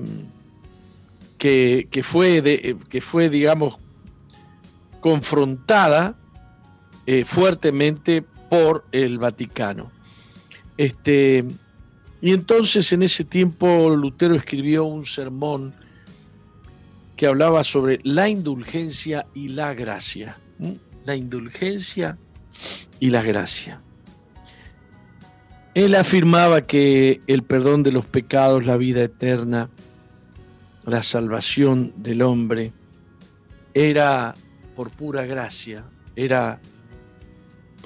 [1.38, 3.78] que, fue, que fue, digamos,
[5.01, 6.18] confrontada
[7.06, 9.91] eh, fuertemente por el Vaticano.
[10.78, 11.45] Este,
[12.22, 15.74] y entonces en ese tiempo Lutero escribió un sermón
[17.16, 20.38] que hablaba sobre la indulgencia y la gracia.
[21.06, 22.18] La indulgencia
[22.99, 23.82] y la gracia.
[25.76, 29.70] Él afirmaba que el perdón de los pecados, la vida eterna,
[30.86, 32.72] la salvación del hombre,
[33.74, 34.36] era
[34.76, 35.84] por pura gracia,
[36.16, 36.62] era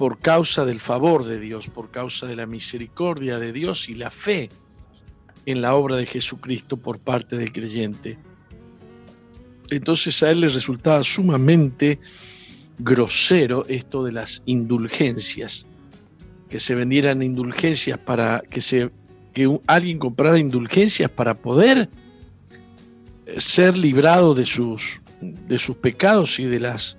[0.00, 4.10] por causa del favor de Dios, por causa de la misericordia de Dios y la
[4.10, 4.48] fe
[5.44, 8.16] en la obra de Jesucristo por parte del creyente.
[9.68, 12.00] Entonces a él le resultaba sumamente
[12.78, 15.66] grosero esto de las indulgencias
[16.48, 18.90] que se vendieran indulgencias para que se
[19.34, 21.90] que alguien comprara indulgencias para poder
[23.26, 26.96] eh, ser librado de sus de sus pecados y de las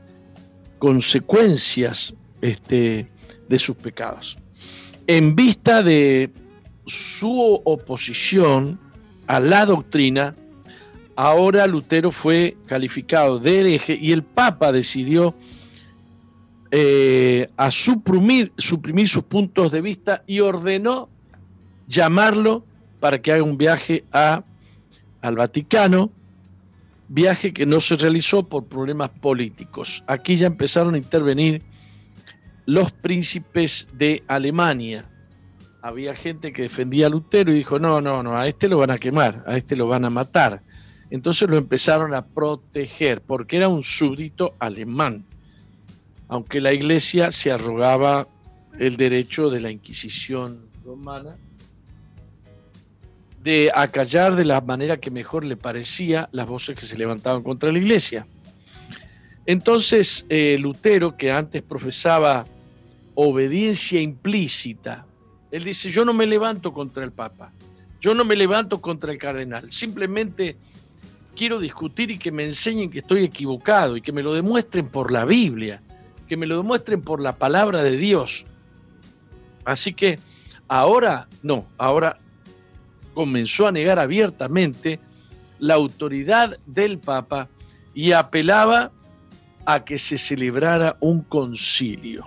[0.77, 3.07] consecuencias este,
[3.47, 4.37] de sus pecados.
[5.07, 6.31] En vista de
[6.85, 8.79] su oposición
[9.27, 10.35] a la doctrina,
[11.15, 15.35] ahora Lutero fue calificado de hereje y el Papa decidió
[16.71, 21.09] eh, a suprimir, suprimir sus puntos de vista y ordenó
[21.87, 22.65] llamarlo
[23.01, 24.43] para que haga un viaje a,
[25.21, 26.11] al Vaticano,
[27.09, 30.03] viaje que no se realizó por problemas políticos.
[30.07, 31.61] Aquí ya empezaron a intervenir
[32.73, 35.09] los príncipes de Alemania.
[35.81, 38.91] Había gente que defendía a Lutero y dijo, no, no, no, a este lo van
[38.91, 40.61] a quemar, a este lo van a matar.
[41.09, 45.25] Entonces lo empezaron a proteger porque era un súbdito alemán
[46.31, 48.25] aunque la iglesia se arrogaba
[48.79, 51.35] el derecho de la Inquisición romana
[53.43, 57.69] de acallar de la manera que mejor le parecía las voces que se levantaban contra
[57.69, 58.25] la iglesia.
[59.45, 62.45] Entonces eh, Lutero, que antes profesaba
[63.15, 65.05] obediencia implícita,
[65.51, 67.51] él dice, yo no me levanto contra el Papa,
[67.99, 70.57] yo no me levanto contra el cardenal, simplemente
[71.35, 75.11] quiero discutir y que me enseñen que estoy equivocado y que me lo demuestren por
[75.11, 75.81] la Biblia
[76.31, 78.45] que me lo demuestren por la palabra de Dios.
[79.65, 80.17] Así que
[80.69, 82.19] ahora no, ahora
[83.13, 85.01] comenzó a negar abiertamente
[85.59, 87.49] la autoridad del Papa
[87.93, 88.93] y apelaba
[89.65, 92.25] a que se celebrara un concilio.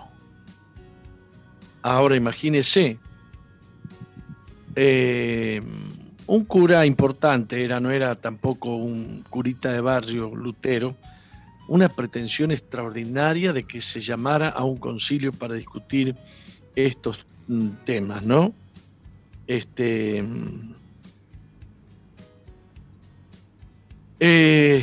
[1.85, 2.99] Ahora imagínese,
[4.75, 5.61] eh,
[6.27, 10.97] un cura importante, era, no era tampoco un curita de barrio Lutero,
[11.69, 16.17] una pretensión extraordinaria de que se llamara a un concilio para discutir
[16.75, 18.55] estos mm, temas, ¿no?
[19.47, 20.75] Este, mm,
[24.21, 24.83] eh,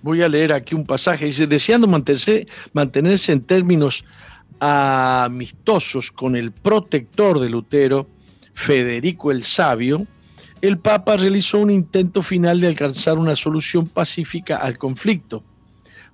[0.00, 4.02] voy a leer aquí un pasaje, dice, deseando mantenerse, mantenerse en términos
[4.60, 8.06] amistosos con el protector de Lutero,
[8.54, 10.06] Federico el Sabio,
[10.62, 15.44] el Papa realizó un intento final de alcanzar una solución pacífica al conflicto,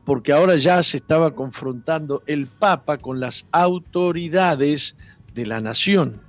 [0.05, 4.97] porque ahora ya se estaba confrontando el Papa con las autoridades
[5.35, 6.21] de la nación.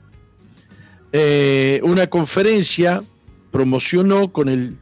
[1.11, 3.03] Eh, una conferencia
[3.51, 4.77] promocionó con el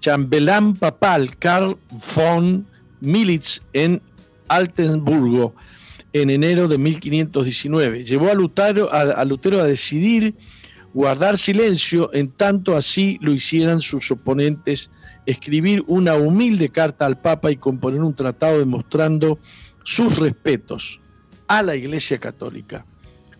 [0.00, 1.76] chambelán papal Karl
[2.14, 2.66] von
[3.00, 4.00] Militz en
[4.48, 5.54] Altenburgo
[6.22, 8.04] en enero de 1519.
[8.04, 10.34] Llevó a Lutero a, decidir
[10.94, 14.90] guardar silencio en tanto así lo hicieran sus oponentes,
[15.26, 19.38] escribir una humilde carta al Papa y componer un tratado demostrando
[19.84, 21.02] sus respetos
[21.48, 22.86] a la Iglesia Católica.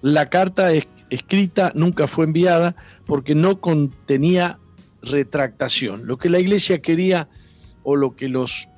[0.03, 0.71] La carta
[1.09, 4.59] escrita nunca fue enviada porque no contenía
[5.01, 6.07] retractación.
[6.07, 7.29] Lo que la Iglesia quería
[7.85, 8.69] o lo que los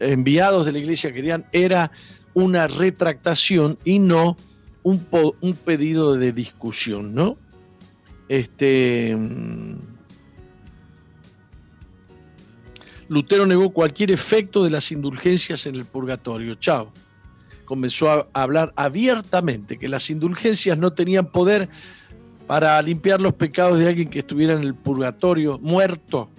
[0.00, 1.92] enviados de la Iglesia querían era
[2.34, 4.36] una retractación y no
[4.82, 5.06] un,
[5.40, 7.36] un pedido de discusión, ¿no?
[8.28, 9.78] Este, mm,
[13.08, 16.54] Lutero negó cualquier efecto de las indulgencias en el purgatorio.
[16.54, 16.90] Chao.
[17.66, 21.68] Comenzó a hablar abiertamente que las indulgencias no tenían poder
[22.46, 26.30] para limpiar los pecados de alguien que estuviera en el purgatorio muerto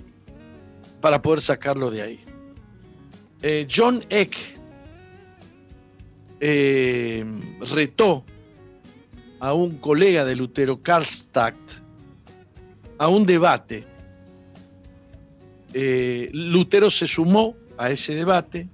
[1.01, 2.25] para poder sacarlo de ahí.
[3.41, 4.35] Eh, John Eck
[6.45, 7.23] eh,
[7.73, 8.25] retó
[9.39, 11.55] a un colega de Lutero, Karlstadt,
[12.97, 13.85] a un debate.
[15.73, 18.67] Eh, Lutero se sumó a ese debate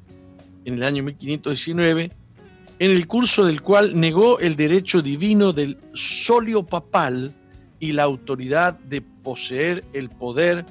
[0.65, 2.11] en el año 1519,
[2.79, 7.31] en el curso del cual negó el derecho divino del solio papal
[7.79, 10.65] y la autoridad de poseer el poder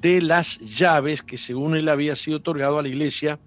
[0.00, 3.38] de las llaves que según él había sido otorgado a la iglesia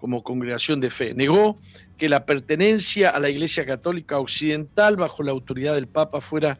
[0.00, 1.14] como congregación de fe.
[1.14, 1.56] Negó
[1.98, 6.58] que la pertenencia a la Iglesia Católica Occidental bajo la autoridad del Papa fuera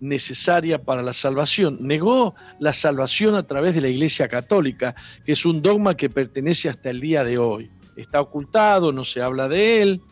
[0.00, 1.78] necesaria para la salvación.
[1.80, 4.94] Negó la salvación a través de la Iglesia Católica,
[5.24, 7.70] que es un dogma que pertenece hasta el día de hoy.
[7.96, 10.02] Está ocultado, no se habla de él.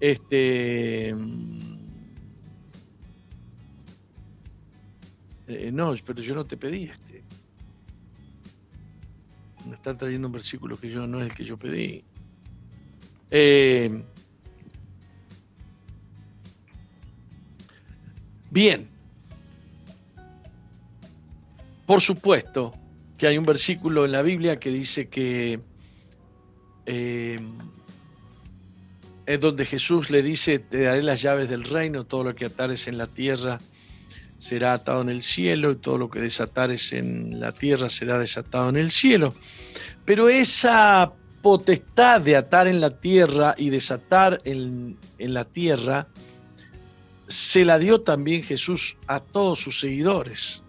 [0.00, 1.14] Este,
[5.48, 7.05] eh, no, pero yo no te pedí este.
[9.66, 12.04] Me están trayendo un versículo que yo no es el que yo pedí.
[13.30, 14.04] Eh,
[18.50, 18.88] bien.
[21.86, 22.74] Por supuesto
[23.18, 25.60] que hay un versículo en la Biblia que dice que
[26.86, 27.40] eh,
[29.26, 32.86] es donde Jesús le dice, te daré las llaves del reino, todo lo que atares
[32.86, 33.58] en la tierra
[34.38, 38.68] será atado en el cielo y todo lo que desatares en la tierra será desatado
[38.68, 39.34] en el cielo.
[40.04, 46.08] Pero esa potestad de atar en la tierra y desatar en, en la tierra,
[47.28, 50.62] se la dio también Jesús a todos sus seguidores,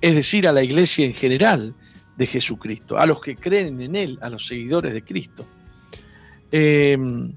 [0.00, 1.74] es decir, a la iglesia en general
[2.16, 5.46] de Jesucristo, a los que creen en Él, a los seguidores de Cristo.
[6.52, 7.32] Em,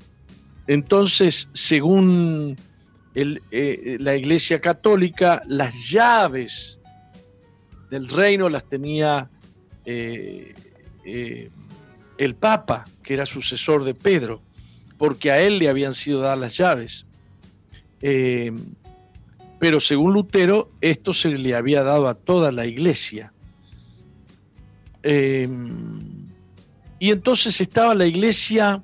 [0.67, 2.55] entonces, según
[3.17, 6.79] eh, la iglesia católica, las llaves
[7.89, 9.29] del reino las tenía
[9.85, 10.53] eh,
[11.05, 11.49] eh,
[12.17, 14.41] el Papa, que era sucesor de Pedro,
[14.97, 17.05] porque a él le habían sido dadas las llaves.
[18.01, 18.51] Eh,
[19.59, 23.33] pero según Lutero, esto se le había dado a toda la iglesia.
[25.03, 25.47] Eh,
[26.99, 28.83] y entonces estaba la iglesia,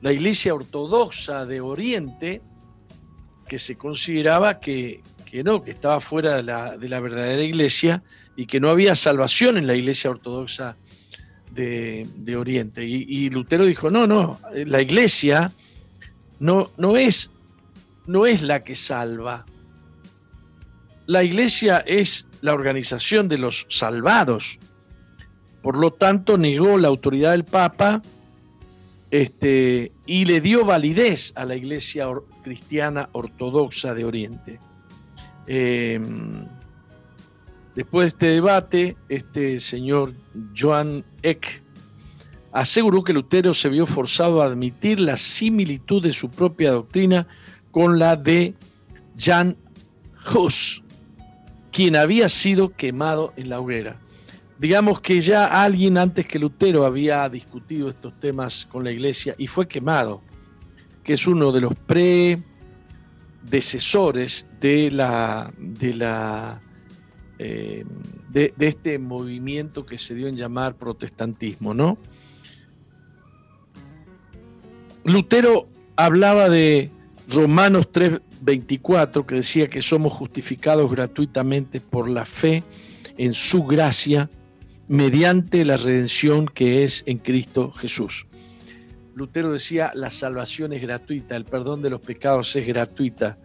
[0.00, 2.40] la iglesia ortodoxa de Oriente,
[3.48, 5.02] que se consideraba que,
[5.44, 8.02] no, que estaba fuera de la, de la verdadera iglesia
[8.36, 10.76] y que no había salvación en la iglesia ortodoxa
[11.50, 12.84] de, Oriente.
[12.84, 15.50] Y, Lutero dijo, no, no, la iglesia
[16.38, 17.30] no, no, es,
[18.06, 19.44] no es la que salva.
[21.06, 24.58] La iglesia es la organización de los salvados.
[25.62, 28.02] Por lo tanto, negó la autoridad del Papa
[29.10, 32.06] este, y le dio validez a la iglesia
[32.42, 34.60] cristiana ortodoxa de Oriente.
[35.46, 36.46] Em,
[37.78, 40.12] Después de este debate, este señor
[40.52, 41.62] Joan Eck
[42.50, 47.28] aseguró que Lutero se vio forzado a admitir la similitud de su propia doctrina
[47.70, 48.56] con la de
[49.16, 49.56] Jan
[50.34, 50.82] Hus,
[51.70, 54.00] quien había sido quemado en la hoguera.
[54.58, 59.46] Digamos que ya alguien antes que Lutero había discutido estos temas con la iglesia y
[59.46, 60.20] fue quemado,
[61.04, 66.58] que es uno de los predecesores de la, de
[67.38, 67.84] eh,
[68.58, 71.96] este movimiento que se dio en llamar protestantismo, ¿no?
[75.04, 76.90] Lutero hablaba de
[77.28, 82.64] Romanos 3:24, que decía que somos justificados gratuitamente por la fe
[83.18, 84.28] en su gracia
[84.88, 88.26] mediante la redención que es en Cristo Jesús.
[89.14, 93.38] Lutero decía, la salvación es gratuita, el perdón de los pecados es gratuita.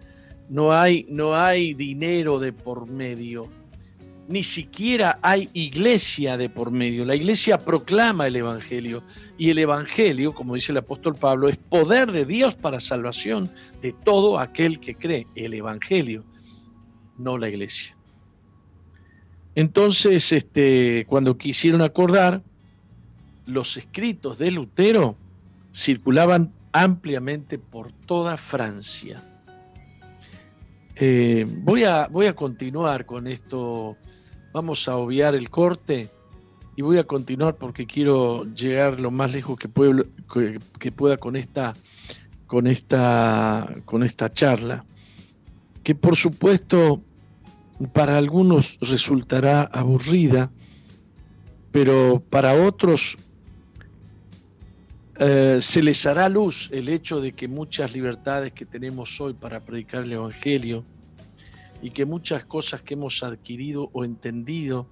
[0.50, 3.50] No hay, no hay dinero de por medio
[4.28, 7.06] ni siquiera hay iglesia de por medio.
[7.06, 9.04] La iglesia proclama el Evangelio
[9.38, 13.52] y el Evangelio, como dice el apóstol Pablo, es poder de Dios para salvación
[13.82, 15.28] de todo aquel que cree.
[15.36, 16.24] El Evangelio,
[17.18, 17.98] no la iglesia.
[19.56, 22.42] Entonces, este, cuando quisieron acordar,
[23.46, 25.16] los escritos de Lutero
[25.74, 29.22] circulaban ampliamente por toda Francia.
[30.96, 33.98] Eh, voy, a, voy a continuar con esto
[34.54, 36.12] Vamos a obviar el corte
[36.76, 39.68] y voy a continuar porque quiero llegar lo más lejos que,
[40.80, 41.74] que, pueda con esta,
[42.46, 44.86] con, esta, con esta charla,
[45.84, 47.02] que por supuesto
[47.94, 50.52] para algunos resultará aburrida,
[51.72, 53.18] pero para otros
[55.20, 59.60] eh, se les hará luz el hecho de que muchas libertades que tenemos hoy para
[59.60, 60.86] predicar el Evangelio,
[61.84, 64.88] y que muchas cosas que hemos adquirido o entendido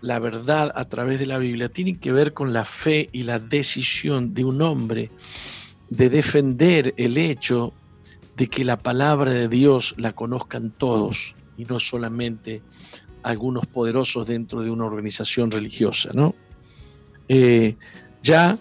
[0.00, 3.40] la verdad a través de la Biblia tienen que ver con la fe y la
[3.40, 5.10] decisión de un hombre
[5.90, 7.74] de defender el hecho
[8.36, 12.62] de que la palabra de Dios la conozcan todos y no solamente
[13.22, 16.10] algunos poderosos dentro de una organización religiosa.
[16.14, 16.34] ¿no?
[17.28, 17.76] Eh,
[18.22, 18.58] ya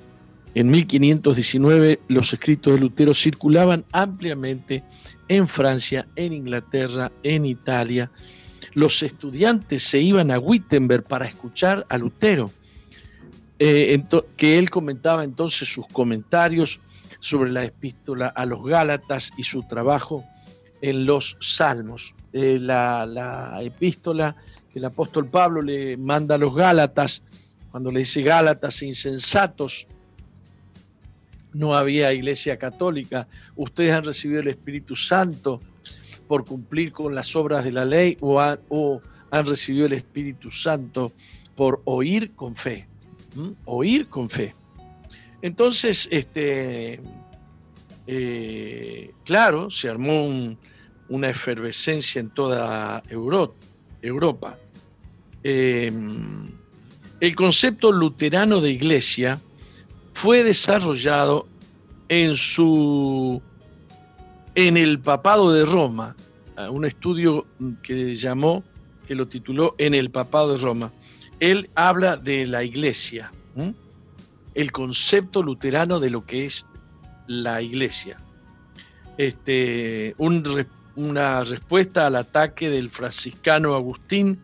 [0.53, 4.83] en 1519 los escritos de Lutero circulaban ampliamente
[5.29, 8.11] en Francia, en Inglaterra, en Italia.
[8.73, 12.51] Los estudiantes se iban a Wittenberg para escuchar a Lutero,
[13.59, 14.01] eh,
[14.35, 16.79] que él comentaba entonces sus comentarios
[17.19, 20.25] sobre la epístola a los Gálatas y su trabajo
[20.81, 22.15] en los Salmos.
[22.33, 24.35] Eh, la, la, epístola
[24.71, 27.23] que el apóstol Pablo le manda a los Gálatas,
[27.71, 29.87] cuando le dice Gálatas insensatos,
[31.53, 35.61] no había iglesia católica, ustedes han recibido el Espíritu Santo
[36.27, 38.39] por cumplir con las obras de la ley o,
[39.31, 41.11] han recibido el Espíritu Santo
[41.55, 42.87] por oír con fe,
[43.65, 44.55] oír con fe.
[45.41, 46.99] Entonces, este,
[48.07, 50.55] eh, claro, se armó
[51.09, 53.03] una efervescencia en toda
[54.01, 54.57] Europa.
[55.43, 56.51] Em,
[57.19, 59.39] el concepto luterano de iglesia
[60.13, 61.47] fue desarrollado
[62.09, 63.41] en su
[64.55, 66.15] en el papado de Roma,
[66.69, 67.45] un estudio
[67.81, 68.63] que llamó,
[69.07, 70.91] que lo tituló En el papado de Roma.
[71.39, 73.31] Él habla de la iglesia,
[74.55, 76.65] el concepto luterano de lo que es
[77.27, 78.17] la iglesia.
[79.17, 80.13] Este,
[80.95, 84.39] una respuesta al ataque del franciscano Agustín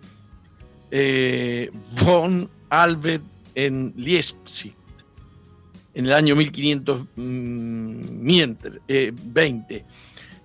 [0.91, 3.23] eh, von Albert
[3.55, 4.75] en Leipzig
[5.95, 8.79] en el año 1520.
[8.87, 9.13] Eh,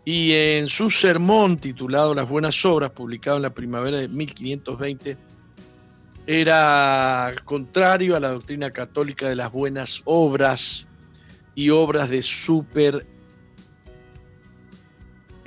[0.05, 5.19] y en su sermón titulado Las Buenas Obras, publicado en la primavera de 1520,
[6.27, 10.87] era contrario a la doctrina católica de las buenas obras
[11.55, 13.07] y obras de super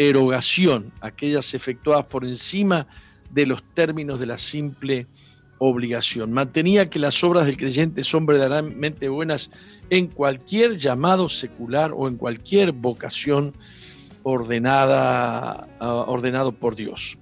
[0.09, 2.88] erogación, aquellas efectuadas por encima
[3.31, 5.07] de los términos de la simple
[5.57, 6.31] obligación.
[6.31, 9.49] Mantenía que las obras del creyente son verdaderamente buenas
[9.89, 13.53] en cualquier llamado secular o en cualquier vocación
[14.23, 17.17] ordenada, ah, ordenado por Dios.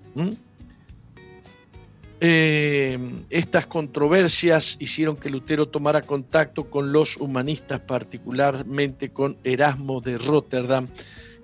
[2.23, 10.19] Eh, estas controversias hicieron que Lutero tomara contacto con los humanistas, particularmente con Erasmo de
[10.19, 10.87] Rotterdam,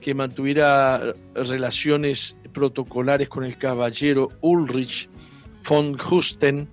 [0.02, 5.10] que mantuviera relaciones protocolares con el caballero Ulrich
[5.68, 6.68] von Husten,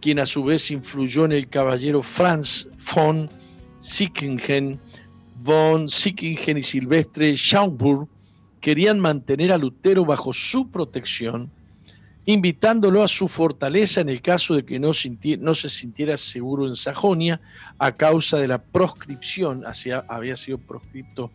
[0.00, 3.28] quien a su vez influyó en el caballero Franz von
[3.78, 4.78] Sickingen,
[5.40, 8.08] von Sickingen y Silvestre Schaumburg,
[8.60, 11.50] querían mantener a Lutero bajo su protección,
[12.26, 14.92] invitándolo a su fortaleza en el caso de que no,
[15.40, 17.40] no se sintiera seguro en Sajonia
[17.78, 21.30] a causa de la proscripción, hacia, había sido proscripto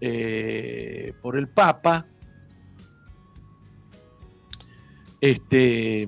[0.00, 2.06] eh, por el Papa,
[5.24, 6.06] Este,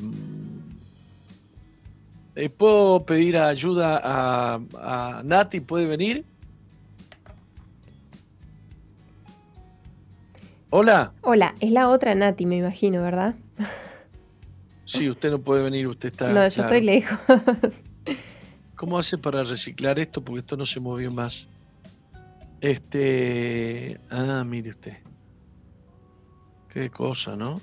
[2.35, 5.61] eh, ¿Puedo pedir ayuda a, a Nati?
[5.61, 6.27] ¿Puede venir?
[10.69, 11.15] Hola.
[11.23, 13.37] Hola, es la otra Nati, me imagino, ¿verdad?
[14.85, 16.35] Sí, usted no puede venir, usted está.
[16.35, 17.19] No, yo estoy lejos.
[18.77, 20.23] ¿Cómo hace para reciclar esto?
[20.23, 21.49] Porque esto no se movió más.
[22.61, 24.01] Este.
[24.11, 24.97] Ah, mire usted.
[26.69, 27.61] Qué cosa, ¿no?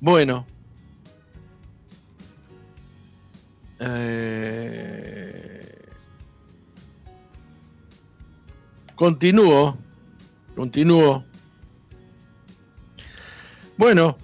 [0.00, 0.46] Bueno.
[3.78, 5.78] Eh,
[8.94, 9.76] continúo.
[10.54, 11.24] Continúo.
[13.76, 14.16] Bueno,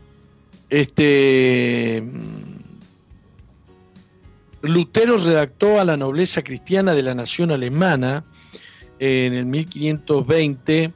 [0.69, 2.03] este
[4.69, 8.25] Lutero redactó a la nobleza cristiana de la nación alemana
[8.99, 10.93] en el 1520,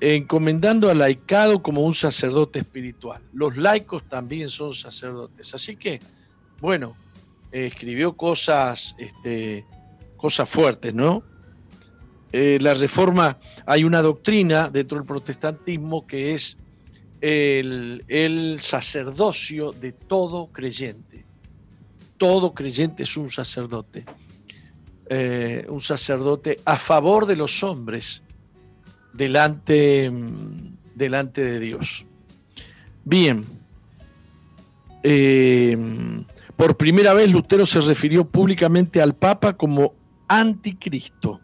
[0.00, 3.22] encomendando al laicado como un sacerdote espiritual.
[3.32, 5.54] Los laicos también son sacerdotes.
[5.54, 6.00] Así que,
[6.60, 6.96] bueno,
[7.52, 9.66] escribió cosas, este,
[10.16, 11.22] cosas fuertes, ¿no?
[12.32, 16.56] Eh, la reforma, hay una doctrina dentro del protestantismo que es
[17.20, 21.11] el, sacerdocio de todo creyente.
[22.22, 24.04] Todo creyente es un sacerdote.
[25.10, 28.22] Eh, un sacerdote a favor de los hombres
[29.12, 30.08] delante,
[30.94, 32.06] delante de Dios.
[33.04, 33.44] Bien.
[35.02, 35.76] Eh,
[36.54, 39.96] por primera vez Lutero se refirió públicamente al Papa como
[40.28, 41.40] anticristo.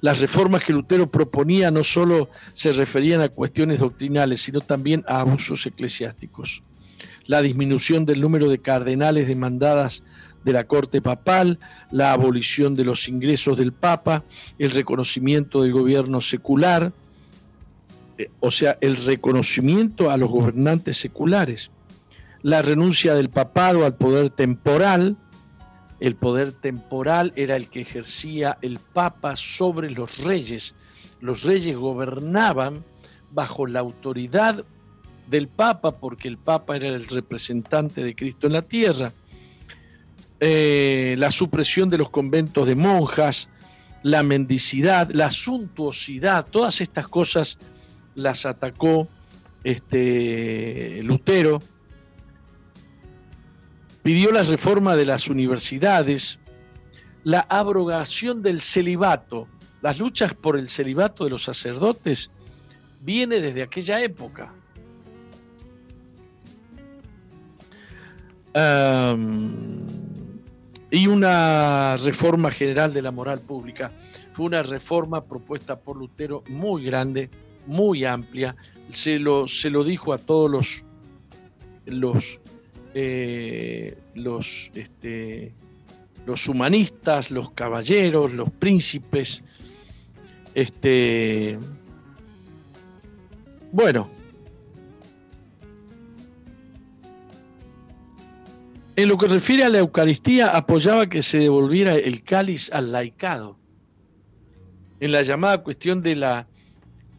[0.00, 5.22] Las reformas que Lutero proponía no solo se referían a cuestiones doctrinales, sino también a
[5.22, 6.62] abusos eclesiásticos.
[7.32, 10.02] La disminución del número de cardenales demandadas
[10.44, 11.58] de la corte papal,
[11.90, 14.22] la abolición de los ingresos del Papa,
[14.58, 16.92] el reconocimiento del gobierno secular,
[18.18, 21.70] eh, o sea, el reconocimiento a los gobernantes seculares,
[22.42, 25.16] la renuncia del papado al poder temporal,
[26.00, 30.74] el poder temporal era el que ejercía el Papa sobre los reyes.
[31.22, 32.84] Los reyes gobernaban
[33.30, 34.66] bajo la autoridad
[35.32, 39.12] del Papa porque el Papa era el representante de Cristo en la tierra.
[40.38, 43.48] Eh, la supresión de los conventos de monjas,
[44.02, 47.58] la mendicidad, la suntuosidad, todas estas cosas
[48.14, 49.08] las atacó
[49.64, 51.62] este, Lutero
[54.02, 56.38] pidió la reforma de las universidades,
[57.24, 59.48] la abrogación del celibato.
[59.80, 62.30] Las luchas por el celibato de los sacerdotes
[63.00, 64.54] viene desde aquella época.
[70.90, 73.92] Y una reforma general de la moral pública.
[74.32, 77.30] Fue una reforma propuesta por Lutero muy grande,
[77.66, 78.56] muy amplia.
[78.88, 80.84] Se lo, se lo dijo a todos los,
[81.86, 82.40] los
[82.94, 85.54] eh, los, este,
[86.26, 89.42] los humanistas, los caballeros, los príncipes.
[90.54, 91.58] Este,
[93.72, 94.10] bueno,
[98.96, 103.58] en lo que refiere a la Eucaristía, apoyaba que se devolviera el cáliz al laicado.
[105.00, 106.46] En la llamada cuestión de la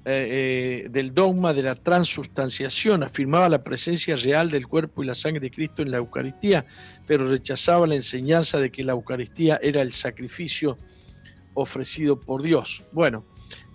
[0.05, 5.15] eh, eh, del dogma de la transustanciación, afirmaba la presencia real del cuerpo y la
[5.15, 6.65] sangre de Cristo en la Eucaristía,
[7.07, 10.77] pero rechazaba la enseñanza de que la Eucaristía era el sacrificio
[11.53, 12.83] ofrecido por Dios.
[12.91, 13.23] Bueno,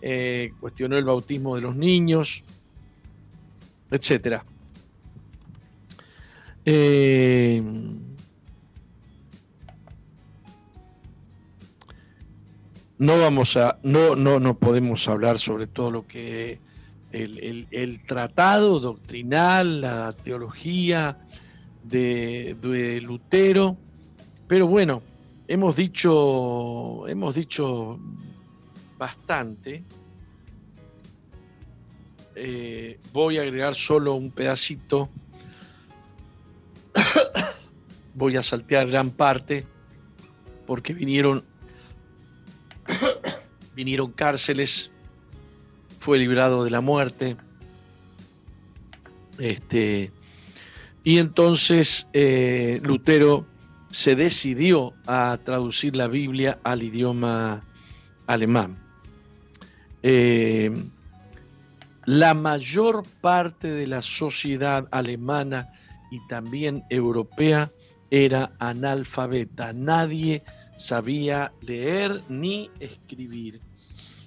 [0.02, 2.44] eh, cuestionó el bautismo de los niños,
[6.68, 7.98] etc.
[12.98, 16.60] no vamos a, no, no, no podemos hablar sobre todo lo que
[17.12, 21.18] el, tratado doctrinal, la teología
[21.84, 23.76] de, de, Lutero,
[24.46, 25.02] pero bueno,
[25.46, 27.98] hemos dicho, hemos dicho
[28.98, 29.84] bastante.
[32.34, 35.08] Eh, voy a agregar solo un pedacito.
[38.14, 39.66] voy a saltear gran parte
[40.66, 41.44] porque vinieron
[43.74, 44.90] vinieron cárceles,
[46.00, 47.36] fue librado de la muerte.
[49.38, 50.10] Este,
[51.04, 53.46] y entonces eh, Lutero
[53.90, 57.64] se decidió a traducir la Biblia al idioma
[58.26, 58.76] alemán.
[60.02, 60.70] Eh,
[62.04, 65.68] la mayor parte de la sociedad alemana
[66.10, 67.70] y también europea
[68.10, 69.72] era analfabeta.
[69.72, 70.42] Nadie
[70.76, 73.60] sabía leer ni escribir.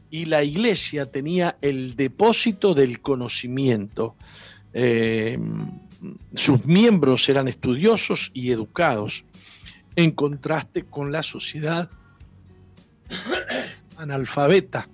[0.10, 4.16] Y la iglesia tenía el depósito del conocimiento.
[4.74, 5.38] eh,
[6.34, 9.24] sus miembros eran estudiosos y educados,
[9.95, 11.90] en contraste con la sociedad
[13.98, 14.90] analfabeta.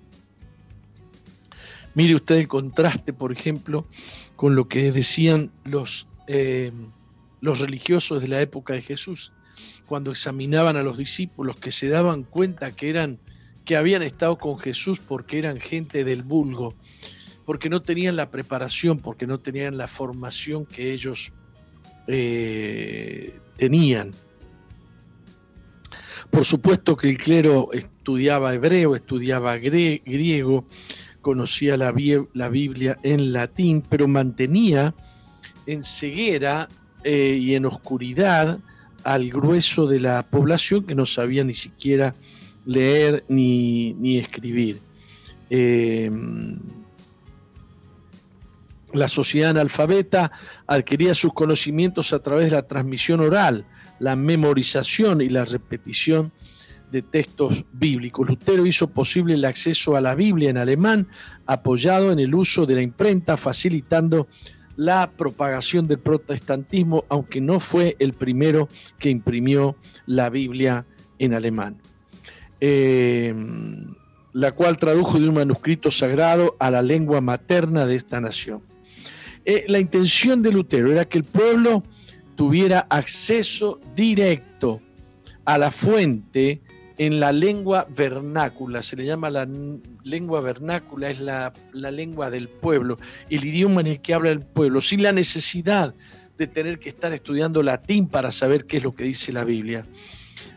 [1.94, 3.86] Mire usted el contraste, por ejemplo,
[4.36, 6.70] con lo que decían los, eh,
[7.40, 9.32] los religiosos de la época de Jesús,
[9.86, 13.18] cuando examinaban a los discípulos, que se daban cuenta que eran
[13.64, 16.74] que habían estado con Jesús porque eran gente del vulgo,
[17.44, 21.32] porque no tenían la preparación, porque no tenían la formación que ellos
[22.06, 24.12] eh, tenían.
[26.30, 30.66] Por supuesto que el clero estudiaba hebreo, estudiaba griego,
[31.20, 31.94] conocía la,
[32.32, 34.94] la Biblia en latín, pero mantenía
[35.68, 36.68] en ceguera
[37.04, 38.58] eh, y en oscuridad
[39.04, 42.14] al grueso de la población que no sabía ni siquiera
[42.64, 44.80] leer ni, escribir.
[45.50, 46.10] Eh,
[48.94, 50.32] la sociedad analfabeta
[50.66, 53.66] adquiría sus conocimientos a través de la transmisión oral,
[53.98, 56.32] la memorización y la repetición
[56.90, 58.26] de textos bíblicos.
[58.26, 61.08] Lutero hizo posible el acceso a la Biblia en alemán,
[61.44, 64.26] apoyado en el uso de la imprenta, facilitando
[64.78, 68.68] la propagación del protestantismo, aunque no fue el primero
[69.00, 69.74] que imprimió
[70.06, 70.86] la Biblia
[71.18, 71.76] en alemán.
[72.60, 73.34] Eh,
[74.32, 78.62] la cual tradujo de un manuscrito sagrado a la lengua materna de esta nación.
[79.44, 81.82] Eh, la intención de Lutero era que el pueblo
[82.36, 84.80] tuviera acceso directo
[85.44, 86.60] a la fuente
[86.98, 89.48] en la lengua vernácula, se le llama la
[90.04, 92.98] lengua vernácula, es la, la, lengua del pueblo,
[93.30, 95.94] el idioma en el que habla el pueblo, sin la necesidad
[96.36, 99.86] de tener que estar estudiando latín para saber qué es lo que dice la Biblia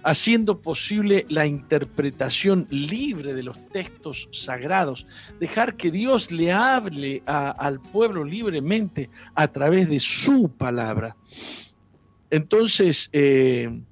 [0.03, 5.05] haciendo posible la interpretación libre de los textos sagrados,
[5.39, 11.15] dejar que Dios le hable al pueblo libremente a través de su palabra.
[12.29, 13.83] Entonces, eh,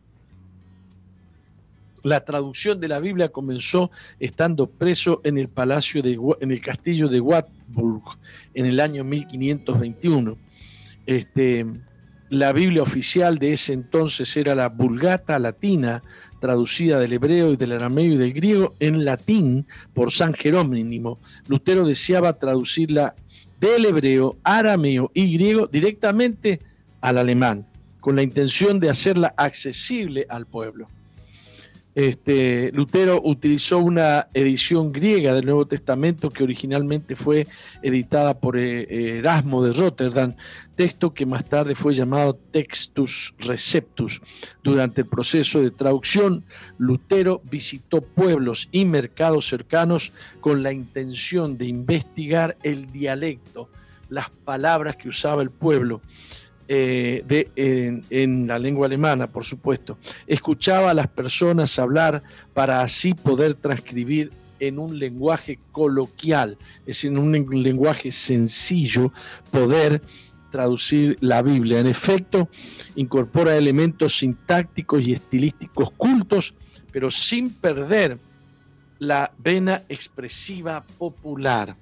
[2.03, 7.07] la traducción de la Biblia comenzó estando preso en el palacio de, en el castillo
[7.07, 8.03] de Wartburg
[8.53, 10.37] en el año 1521.
[11.05, 11.65] Este,
[12.29, 16.03] la Biblia oficial de ese entonces era la Vulgata Latina,
[16.39, 21.19] traducida del hebreo y del arameo y del griego en latín por San Jerónimo.
[21.47, 23.15] Lutero deseaba traducirla
[23.59, 26.59] del hebreo, arameo y griego directamente
[27.01, 27.65] al alemán,
[27.99, 30.87] con la intención de hacerla accesible al pueblo.
[31.99, 37.45] Este, Lutero utilizó una edición griega del Nuevo Testamento que originalmente fue
[37.81, 40.33] editada por eh, Erasmo de Rotterdam,
[40.75, 44.21] texto que más tarde fue llamado Textus Receptus.
[44.63, 46.45] Durante el proceso de traducción,
[46.77, 53.69] Lutero visitó pueblos y mercados cercanos con la intención de investigar el dialecto,
[54.07, 56.01] las palabras que usaba el pueblo
[56.71, 59.97] eh, de, en, la lengua alemana, por supuesto.
[60.27, 62.21] Escuchaba a las personas hablar
[62.53, 69.11] para así poder transcribir en un lenguaje coloquial, es decir, en un lenguaje sencillo,
[69.49, 70.03] poder
[70.51, 71.79] traducir la Biblia.
[71.79, 72.47] En efecto,
[72.95, 76.53] incorpora elementos sintácticos y estilísticos cultos,
[76.91, 78.19] pero sin perder
[78.99, 81.75] la vena expresiva popular.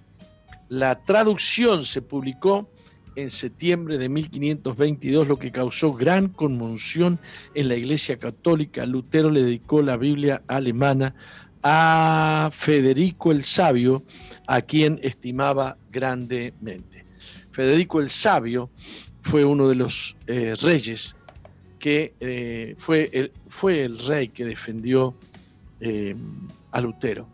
[0.70, 2.70] La traducción se publicó
[3.18, 7.20] en septiembre de 1522, lo que causó gran conmoción
[7.56, 8.86] en la Iglesia Católica.
[8.86, 11.16] Lutero le dedicó la Biblia alemana
[11.64, 14.04] a Federico el Sabio,
[14.46, 17.06] a quien estimaba grandemente.
[17.50, 18.70] Federico el Sabio
[19.24, 21.16] fue uno de los eh, reyes
[21.80, 25.16] que eh, fue, el, fue el rey que defendió
[25.80, 26.16] eh,
[26.72, 27.28] a Lutero.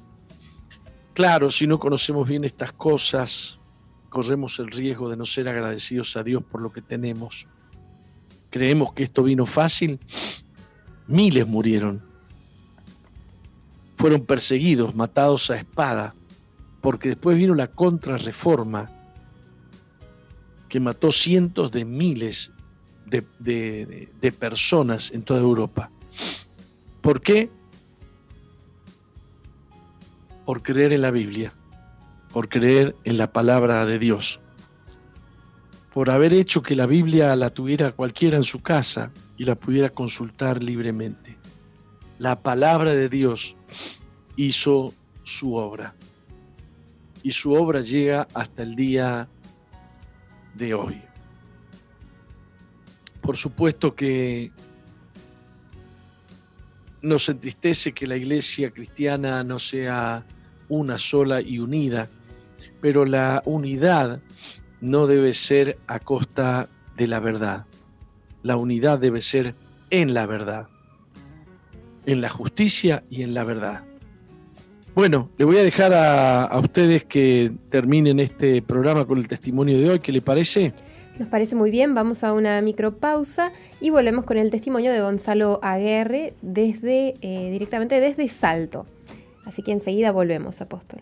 [1.13, 3.59] Claro, si no conocemos bien estas cosas,
[4.13, 7.47] corremos el riesgo de no ser agradecidos a Dios por lo que tenemos.
[8.51, 9.99] Creemos que esto vino fácil.
[11.07, 11.99] Miles murieron.
[13.97, 16.13] Fueron perseguidos, matados a espada,
[16.79, 18.91] porque después vino la contrarreforma
[20.69, 22.51] que mató cientos de miles
[23.07, 25.89] de, de personas en toda Europa.
[27.01, 27.49] ¿Por qué?
[30.45, 31.51] Por creer en la Biblia
[32.33, 34.41] por creer en la palabra de Dios,
[35.93, 39.91] por haber hecho que la Biblia la tuviera cualquiera en su casa y la pudiera
[39.91, 41.37] consultar libremente.
[42.17, 43.55] La palabra de Dios
[44.35, 45.93] hizo su obra
[47.21, 49.29] y su obra llega hasta el día
[50.55, 51.01] de hoy.
[53.21, 54.51] Por supuesto que
[57.03, 60.25] nos entristece que la iglesia cristiana no sea
[60.67, 62.09] una sola y unida,
[62.83, 64.19] pero la unidad
[64.81, 67.65] no debe ser a costa de la verdad.
[68.41, 69.55] La unidad debe ser
[69.89, 70.67] en la verdad,
[72.05, 73.85] en la justicia y en la verdad.
[74.95, 79.89] Bueno, le voy a dejar a, ustedes que terminen este programa con el testimonio de
[79.89, 79.99] hoy.
[79.99, 80.73] ¿Qué le parece?
[81.17, 85.61] Nos parece muy bien, vamos a una micropausa y volvemos con el testimonio de Gonzalo
[85.63, 88.85] Aguerre desde, eh, directamente desde Salto.
[89.45, 91.01] Así que enseguida volvemos, apóstol.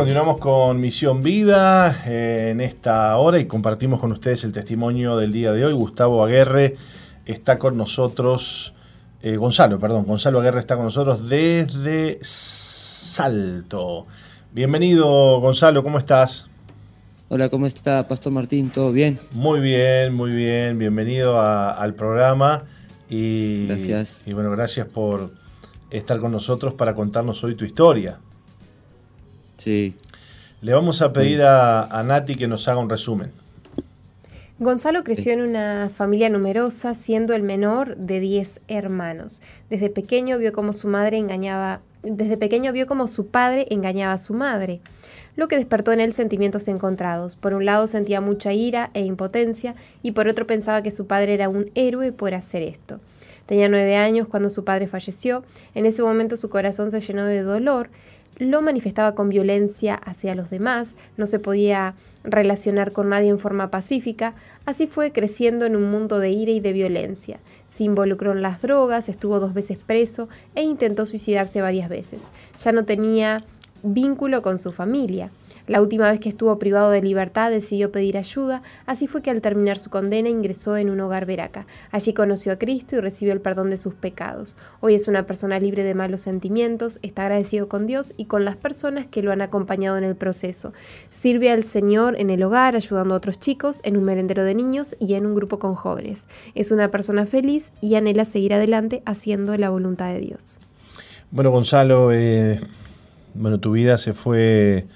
[0.00, 5.30] Continuamos con Misión Vida eh, en esta hora y compartimos con ustedes el testimonio del
[5.30, 5.74] día de hoy.
[5.74, 6.76] Gustavo Aguerre
[7.26, 8.72] está con nosotros,
[9.20, 14.06] eh, Gonzalo, perdón, Gonzalo Aguerre está con nosotros desde Salto.
[14.52, 16.46] Bienvenido, Gonzalo, ¿cómo estás?
[17.28, 18.72] Hola, ¿cómo está, Pastor Martín?
[18.72, 19.18] ¿Todo bien?
[19.32, 20.78] Muy bien, muy bien.
[20.78, 22.64] Bienvenido al programa.
[23.10, 24.26] Y, gracias.
[24.26, 25.30] Y bueno, gracias por
[25.90, 28.18] estar con nosotros para contarnos hoy tu historia.
[29.60, 29.94] Sí.
[30.62, 33.30] Le vamos a pedir a, Nati que nos haga un resumen.
[34.58, 39.42] Gonzalo creció en una familia numerosa, siendo el menor de 10 hermanos.
[39.68, 44.18] Desde pequeño vio cómo su madre engañaba, desde pequeño vio cómo su padre engañaba a
[44.18, 44.80] su madre,
[45.36, 47.36] lo que despertó en él sentimientos encontrados.
[47.36, 51.34] Por un lado sentía mucha ira e impotencia y por otro pensaba que su padre
[51.34, 52.98] era un héroe por hacer esto.
[53.44, 55.42] Tenía nueve años cuando su padre falleció.
[55.74, 57.90] En ese momento su corazón se llenó de dolor
[58.40, 61.94] lo manifestaba con violencia hacia los demás, no se podía
[62.24, 64.34] relacionar con nadie en forma pacífica,
[64.64, 67.38] así fue creciendo en un mundo de ira y de violencia.
[67.68, 72.22] Se involucró en las drogas, estuvo dos veces preso e intentó suicidarse varias veces.
[72.58, 73.44] Ya no tenía
[73.82, 75.30] vínculo con su familia.
[75.70, 79.40] La última vez que estuvo privado de libertad decidió pedir ayuda, así fue que al
[79.40, 81.64] terminar su condena ingresó en un hogar veraca.
[81.92, 84.56] Allí conoció a Cristo y recibió el perdón de sus pecados.
[84.80, 88.56] Hoy es una persona libre de malos sentimientos, está agradecido con Dios y con las
[88.56, 90.72] personas que lo han acompañado en el proceso.
[91.08, 94.96] Sirve al Señor en el hogar, ayudando a otros chicos, en un merendero de niños
[94.98, 96.26] y en un grupo con jóvenes.
[96.56, 100.58] Es una persona feliz y anhela seguir adelante haciendo la voluntad de Dios.
[101.30, 102.58] Bueno, Gonzalo, eh,
[103.34, 104.88] bueno, tu vida se fue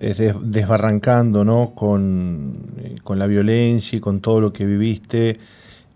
[0.00, 1.64] desbarrancando ¿no?
[1.64, 5.38] Eh, con, la violencia y con todo lo que viviste.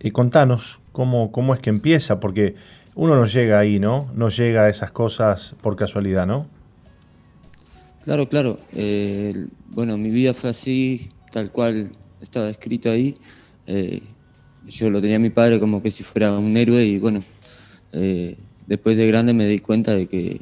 [0.00, 2.54] y contanos cómo, cómo es que empieza, porque
[2.94, 4.10] uno no llega ahí, ¿no?
[4.14, 6.46] No llega a esas cosas por casualidad, ¿no?
[8.04, 8.58] Claro, claro.
[8.72, 11.90] Eh, bueno, mi vida fue así, tal cual
[12.20, 13.16] estaba escrito ahí.
[13.66, 14.02] Eh,
[14.68, 17.22] yo lo tenía a mi padre como que si fuera un héroe y bueno,
[18.66, 20.40] después de grande me di cuenta de que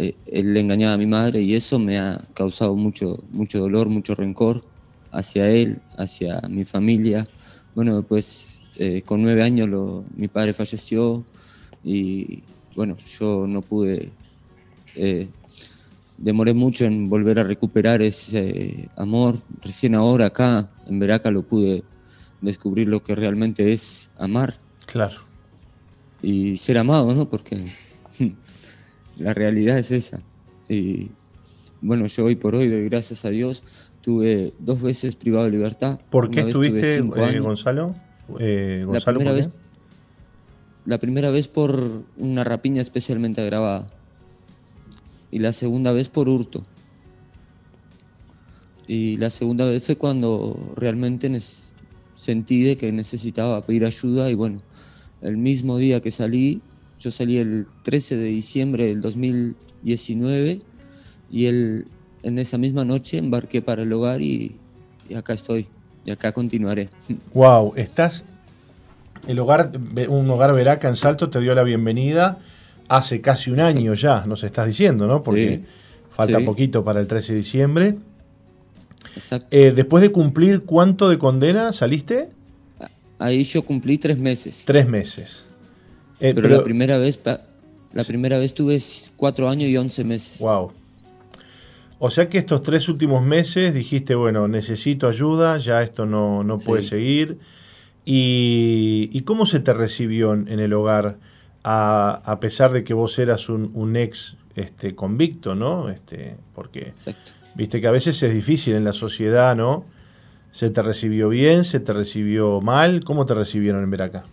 [0.00, 3.90] eh, él le engañaba a mi madre y eso me ha causado mucho, mucho dolor,
[3.90, 4.64] mucho rencor
[5.12, 7.28] hacia él, hacia mi familia.
[7.74, 9.68] Bueno, después eh, con nueve años
[10.16, 11.26] mi padre falleció
[11.84, 12.42] y
[12.74, 14.10] bueno, yo no pude,
[14.96, 15.28] eh,
[16.16, 19.38] demoré mucho en volver a recuperar ese amor.
[19.60, 21.84] Recién ahora acá en Veraca lo pude
[22.40, 24.54] descubrir lo que realmente es amar.
[24.86, 25.16] Claro.
[26.22, 27.28] Y ser amado, ¿no?
[27.28, 27.70] Porque
[29.20, 30.22] la realidad es esa.
[30.68, 31.10] Y
[31.80, 33.62] bueno, yo hoy por hoy doy gracias a Dios.
[34.00, 36.00] Tuve dos veces privado de libertad.
[36.10, 37.94] ¿Por qué estuviste, eh, Gonzalo?
[38.38, 39.50] Eh, la, primera vez,
[40.86, 43.88] la primera vez por una rapiña especialmente agravada.
[45.30, 46.64] Y la segunda vez por hurto.
[48.86, 51.30] Y la segunda vez fue cuando realmente
[52.16, 54.62] sentí de que necesitaba pedir ayuda y bueno,
[55.22, 56.60] el mismo día que salí
[57.00, 60.60] yo salí el 13 de diciembre del 2019
[61.32, 61.86] y el,
[62.22, 64.56] en esa misma noche embarqué para el hogar y,
[65.16, 65.66] acá estoy.
[66.04, 66.90] y acá continuaré.
[67.34, 68.24] Wow, estás.
[69.26, 69.72] El hogar,
[70.08, 72.38] un hogar Veraca en Salto te dio la bienvenida
[72.88, 75.22] hace casi un año ya, nos estás diciendo, ¿no?
[75.22, 75.62] Porque
[76.10, 77.98] falta poquito para el 13 de diciembre.
[79.14, 79.46] Exacto.
[79.50, 82.30] Eh, después de cumplir, ¿cuánto de condena saliste?
[83.18, 84.62] Ahí yo cumplí tres meses.
[84.64, 85.46] Tres meses.
[86.20, 87.20] Eh, pero, la primera vez,
[87.92, 88.80] la primera vez tuve
[89.16, 90.38] cuatro años y once meses.
[90.38, 90.72] Wow.
[91.98, 96.58] O sea que estos tres últimos meses dijiste, bueno, necesito ayuda, ya esto no, no
[96.58, 97.38] puede seguir.
[98.04, 101.18] Y, cómo se te recibió en, el hogar,
[101.62, 105.90] a, pesar de que vos eras un, ex este, convicto, ¿no?
[105.90, 107.32] Este, porque Exacto.
[107.54, 109.84] viste que a veces es difícil en la sociedad, ¿no?
[110.50, 111.64] ¿Se te recibió bien?
[111.64, 113.04] ¿Se te recibió mal?
[113.04, 114.24] ¿Cómo te recibieron en Veraca?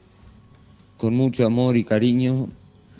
[0.98, 2.50] Con mucho amor y cariño,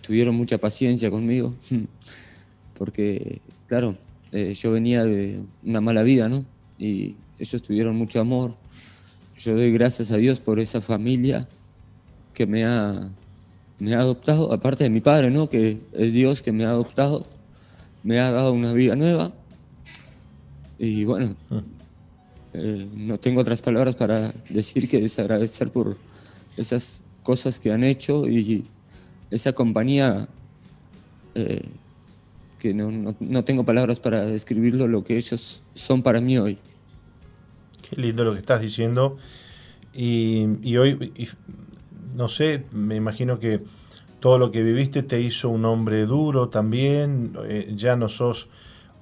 [0.02, 1.54] tuvieron mucha paciencia conmigo,
[2.78, 3.98] porque, claro,
[4.32, 6.46] eh, yo venía de una mala vida, ¿no?
[6.78, 8.56] Y ellos tuvieron mucho amor.
[9.38, 11.48] Yo doy gracias a Dios por esa familia
[12.34, 13.10] que me ha,
[13.80, 15.50] me ha adoptado, aparte de mi padre, ¿no?
[15.50, 17.26] Que es Dios que me ha adoptado,
[18.04, 19.34] me ha dado una vida nueva.
[20.78, 21.64] Y bueno, ah.
[22.54, 25.98] eh, no tengo otras palabras para decir que desagradecer por
[26.58, 28.64] esas cosas que han hecho y
[29.32, 30.30] esa compañía
[31.36, 31.68] eh,
[32.58, 36.58] que no, tengo palabras para describirlo, lo que ellos son para mí hoy.
[37.82, 39.18] Qué lindo lo que estás diciendo.
[39.94, 41.12] Y, hoy,
[42.16, 43.60] no sé, me imagino que
[44.22, 47.34] todo lo que viviste te hizo un hombre duro también.
[47.44, 48.48] Eh, ya no sos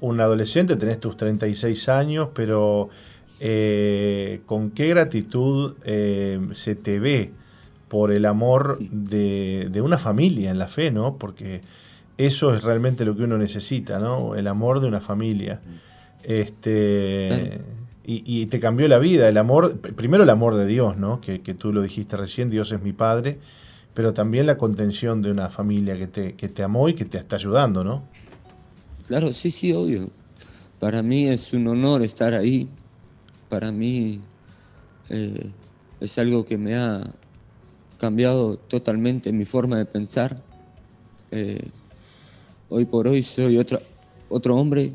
[0.01, 2.89] un adolescente, tenés tus 36 años, pero
[3.39, 5.75] eh, con qué gratitud
[6.53, 7.44] se te ve
[7.87, 11.17] por el amor de, de, una familia en la fe, ¿no?
[11.17, 11.61] Porque
[12.17, 14.35] eso es realmente lo que uno necesita, ¿no?
[14.35, 15.61] El amor de una familia.
[16.23, 17.61] Este,
[18.07, 21.21] y, te cambió la vida, el amor, primero el amor de Dios, ¿no?
[21.21, 23.39] Que, tú lo dijiste recién, Dios es mi Padre,
[23.93, 27.17] pero también la contención de una familia que te, que te amó y que te
[27.17, 28.03] está ayudando, ¿no?
[29.07, 30.09] Claro, sí, sí, obvio.
[30.79, 32.67] Para mí es un honor estar ahí.
[33.49, 34.21] Para mí
[35.09, 35.51] eh,
[35.99, 37.01] es algo que me ha
[37.97, 40.41] cambiado totalmente mi forma de pensar.
[41.31, 41.69] Eh,
[42.67, 43.79] Hoy por hoy soy otro,
[44.27, 44.93] otro hombre,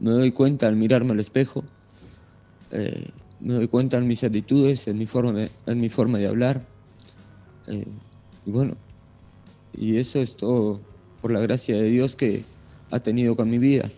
[0.00, 1.62] me doy cuenta al mirarme al espejo,
[2.72, 6.26] eh, me doy cuenta en mis actitudes, en mi forma de, en mi forma de
[6.26, 6.62] hablar.
[7.68, 7.86] Eh,
[8.44, 8.74] y bueno,
[9.72, 10.80] y eso es todo
[11.22, 12.44] por la gracia de Dios que
[12.90, 13.88] ha tenido con mi vida.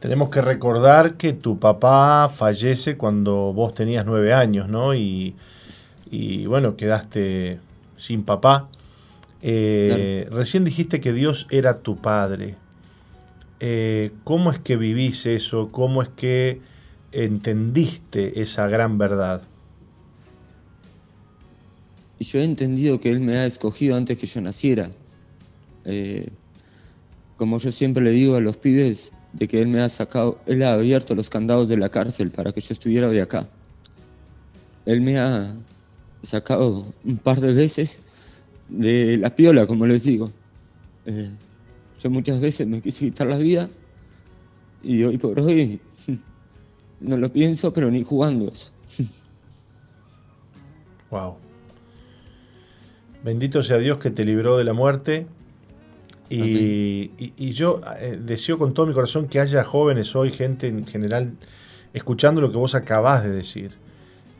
[0.00, 4.94] Tenemos que recordar que tu papá fallece cuando vos tenías nueve años, ¿no?
[4.94, 5.34] Y,
[6.10, 7.60] y bueno, quedaste
[7.96, 8.64] sin papá.
[9.42, 12.56] Eh, recién dijiste que Dios era tu Padre.
[13.60, 15.70] Eh, ¿Cómo es que vivís eso?
[15.70, 16.60] ¿Cómo es que
[17.12, 19.42] entendiste esa gran verdad?
[22.18, 24.90] Y yo he entendido que Él me ha escogido antes que yo naciera.
[25.84, 26.28] Eh,
[27.36, 30.62] como yo siempre le digo a los pibes, de que Él me ha sacado, Él
[30.62, 33.48] ha abierto los candados de la cárcel para que yo estuviera de acá.
[34.84, 35.54] Él me ha
[36.22, 38.00] sacado un par de veces
[38.68, 40.30] de la piola, como les digo.
[41.06, 41.30] Eh,
[41.98, 43.68] yo muchas veces me quise quitar la vida
[44.82, 45.80] y hoy por hoy
[47.00, 48.72] no lo pienso, pero ni jugando eso.
[51.10, 51.36] Wow.
[53.24, 55.26] Bendito sea Dios que te libró de la muerte.
[56.32, 60.86] Y, y, yo eh, deseo con todo mi corazón que haya jóvenes hoy, gente en
[60.86, 61.36] general,
[61.92, 63.72] escuchando lo que vos acabás de decir.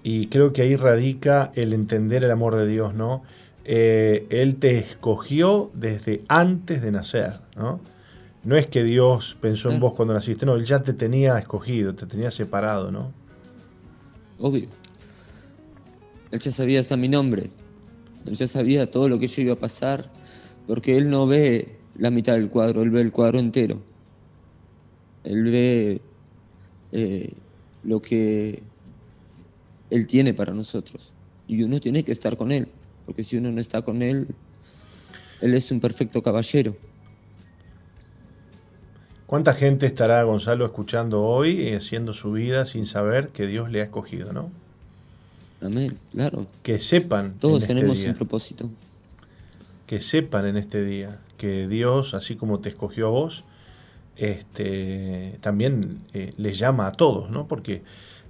[0.03, 3.23] Y creo que ahí radica el entender el amor de Dios, ¿no?
[3.65, 7.81] Eh, él te escogió desde antes de nacer, ¿no?
[8.43, 11.95] No es que Dios pensó en vos cuando naciste, no, Él ya te tenía escogido,
[11.95, 13.13] te tenía separado, ¿no?
[14.39, 14.67] Obvio.
[16.31, 17.51] Él ya sabía hasta mi nombre.
[18.25, 20.11] Él ya sabía todo lo que yo iba a pasar,
[20.67, 23.83] porque Él no ve la mitad del cuadro, Él ve el cuadro entero.
[25.25, 26.01] Él ve
[26.93, 27.35] eh,
[27.83, 28.63] lo que
[29.91, 31.13] Él tiene para nosotros.
[31.47, 32.69] Y uno tiene que estar con Él
[33.11, 34.29] porque si uno no está con él,
[35.41, 36.77] él es un perfecto caballero.
[39.27, 43.81] ¿Cuánta gente estará Gonzalo escuchando hoy y haciendo su vida sin saber que Dios le
[43.81, 44.53] ha escogido, no?
[45.61, 46.47] Amén, claro.
[46.63, 47.35] Que sepan.
[47.41, 48.71] Todos este tenemos un propósito.
[49.89, 53.43] Que sepan en este día que Dios, así como te escogió a vos,
[54.17, 57.49] este, también eh, le llama a todos, ¿no?
[57.49, 57.83] Porque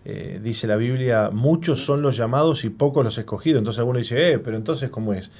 [0.04, 3.58] eh, dice la Biblia, muchos son los llamados y pocos los escogidos.
[3.58, 5.30] Entonces alguno dice, eh, pero entonces ¿cómo es?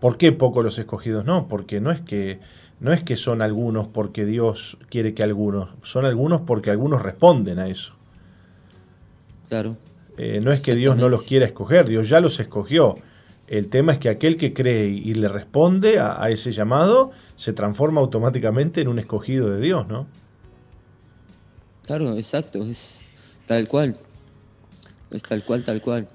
[0.00, 1.24] ¿Por qué pocos los escogidos?
[1.24, 2.40] No, porque no es que
[2.80, 7.58] no es que son algunos porque Dios quiere que algunos, son algunos porque algunos responden
[7.58, 7.94] a eso.
[9.48, 9.76] Claro.
[10.16, 12.96] Eh, no es que Dios no los quiera escoger, Dios ya los escogió.
[13.48, 17.52] El tema es que aquel que cree y le responde a, a ese llamado se
[17.52, 20.06] transforma automáticamente en un escogido de Dios, ¿no?
[21.82, 23.10] Claro, exacto, es
[23.46, 23.96] tal cual.
[25.10, 26.08] Es tal cual, tal cual.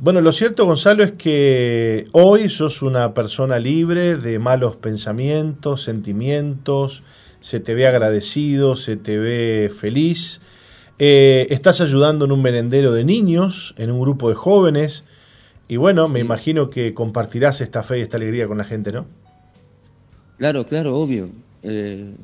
[0.00, 7.02] Bueno, lo cierto, Gonzalo, es que hoy sos una persona libre de malos pensamientos, sentimientos,
[7.40, 10.40] se te ve agradecido, se te ve feliz.
[10.98, 15.04] Eh, estás ayudando en un merendero de niños, en un grupo de jóvenes,
[15.68, 19.06] y bueno, me imagino que compartirás esta fe y esta alegría con la gente, ¿no?
[20.38, 21.30] Claro, claro, obvio.
[21.62, 22.14] Eh,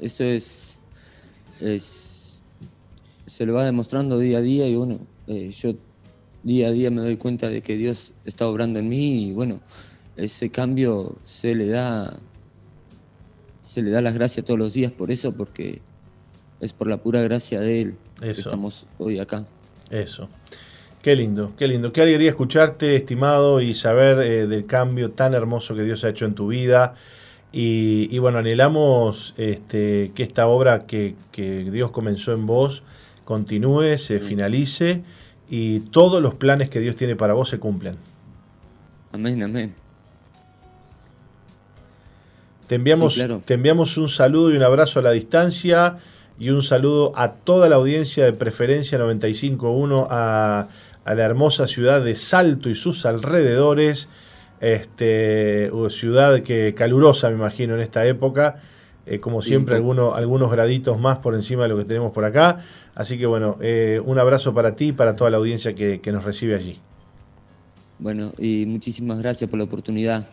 [0.00, 0.80] eso es,
[1.60, 2.40] es.
[3.26, 4.98] Se lo va demostrando día a día y bueno,
[5.28, 5.74] eh, yo
[6.42, 9.60] día a día me doy cuenta de que Dios está obrando en mí y bueno,
[10.16, 12.18] ese cambio se le da.
[13.60, 15.82] Se le da las gracias todos los días por eso, porque
[16.60, 19.46] es por la pura gracia de Él que estamos hoy acá.
[19.90, 20.28] Eso.
[21.02, 21.92] Qué lindo, qué lindo.
[21.92, 26.24] Qué alegría escucharte, estimado, y saber eh, del cambio tan hermoso que Dios ha hecho
[26.24, 26.94] en tu vida.
[27.52, 32.82] Y, y bueno, anhelamos este, que esta obra que, que Dios comenzó en vos
[33.28, 35.02] continúe, se finalice
[35.50, 37.96] y todos los planes que Dios tiene para vos se cumplan.
[39.12, 39.74] Amén, amén.
[42.66, 43.42] Te enviamos, Sí, claro.
[43.44, 45.98] te enviamos un saludo y un abrazo a la distancia
[46.38, 50.68] y un saludo a toda la audiencia de Preferencia 95.1 a,
[51.04, 54.08] a la hermosa ciudad de Salto y sus alrededores.
[54.60, 58.56] Este, ciudad que calurosa, me imagino, en esta época.
[59.10, 62.58] Eh, como siempre, algunos, algunos graditos más por encima de lo que tenemos por acá.
[62.94, 66.12] Así que bueno, eh, un abrazo para ti y para toda la audiencia que, que
[66.12, 66.78] nos recibe allí.
[67.98, 70.26] Bueno, y muchísimas gracias por la oportunidad.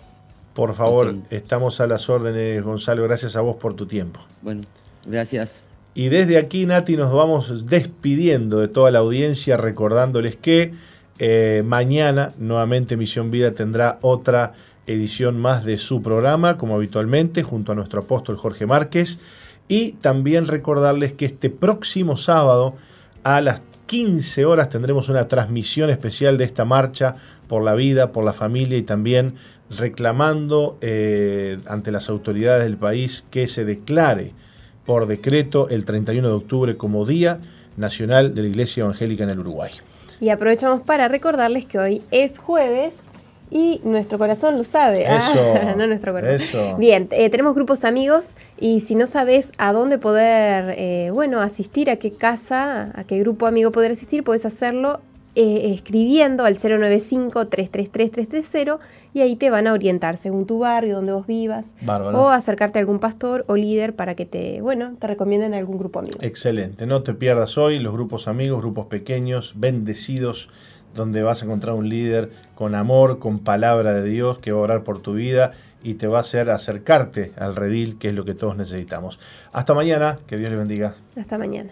[0.53, 3.03] Por favor, estamos a las órdenes, Gonzalo.
[3.03, 4.21] Gracias a vos por tu tiempo.
[4.41, 4.61] Bueno,
[5.05, 5.67] gracias.
[5.93, 10.73] Y desde aquí, Nati, nos vamos despidiendo de toda la audiencia, recordándoles que
[11.17, 14.53] eh, mañana nuevamente Misión Vida tendrá otra
[14.87, 19.19] edición más de su programa, como habitualmente, junto a nuestro apóstol Jorge Márquez.
[19.67, 22.75] Y también recordarles que este próximo sábado
[23.23, 27.15] a las 15 horas tendremos una transmisión especial de esta marcha
[27.47, 29.35] por la vida, por la familia y también
[29.69, 34.33] reclamando eh, ante las autoridades del país que se declare
[34.85, 37.39] por decreto el 31 de octubre como Día
[37.77, 39.71] Nacional de la Iglesia Evangélica en el Uruguay.
[40.19, 43.01] Y aprovechamos para recordarles que hoy es jueves
[43.51, 45.05] y nuestro corazón lo sabe.
[45.07, 46.35] Ah, Eso, no nuestro corazón.
[46.35, 46.77] eso.
[46.77, 51.89] Bien, eh, tenemos grupos amigos y si no sabes a dónde poder, eh, bueno, asistir,
[51.89, 54.99] a qué casa, a qué grupo amigo poder asistir, puedes hacerlo
[55.37, 58.79] eh, escribiendo al 095-333-330
[59.13, 61.75] y ahí te van a orientar según tu barrio, donde vos vivas.
[61.81, 62.21] Bárbaro.
[62.23, 65.99] O acercarte a algún pastor o líder para que te, bueno, te recomienden algún grupo
[65.99, 66.17] amigo.
[66.21, 66.85] Excelente.
[66.85, 70.49] No te pierdas hoy los grupos amigos, grupos pequeños, bendecidos,
[70.95, 74.63] donde vas a encontrar un líder con amor, con palabra de Dios que va a
[74.63, 75.51] orar por tu vida
[75.83, 79.19] y te va a hacer acercarte al redil, que es lo que todos necesitamos.
[79.53, 80.95] Hasta mañana, que Dios les bendiga.
[81.15, 81.71] Hasta mañana.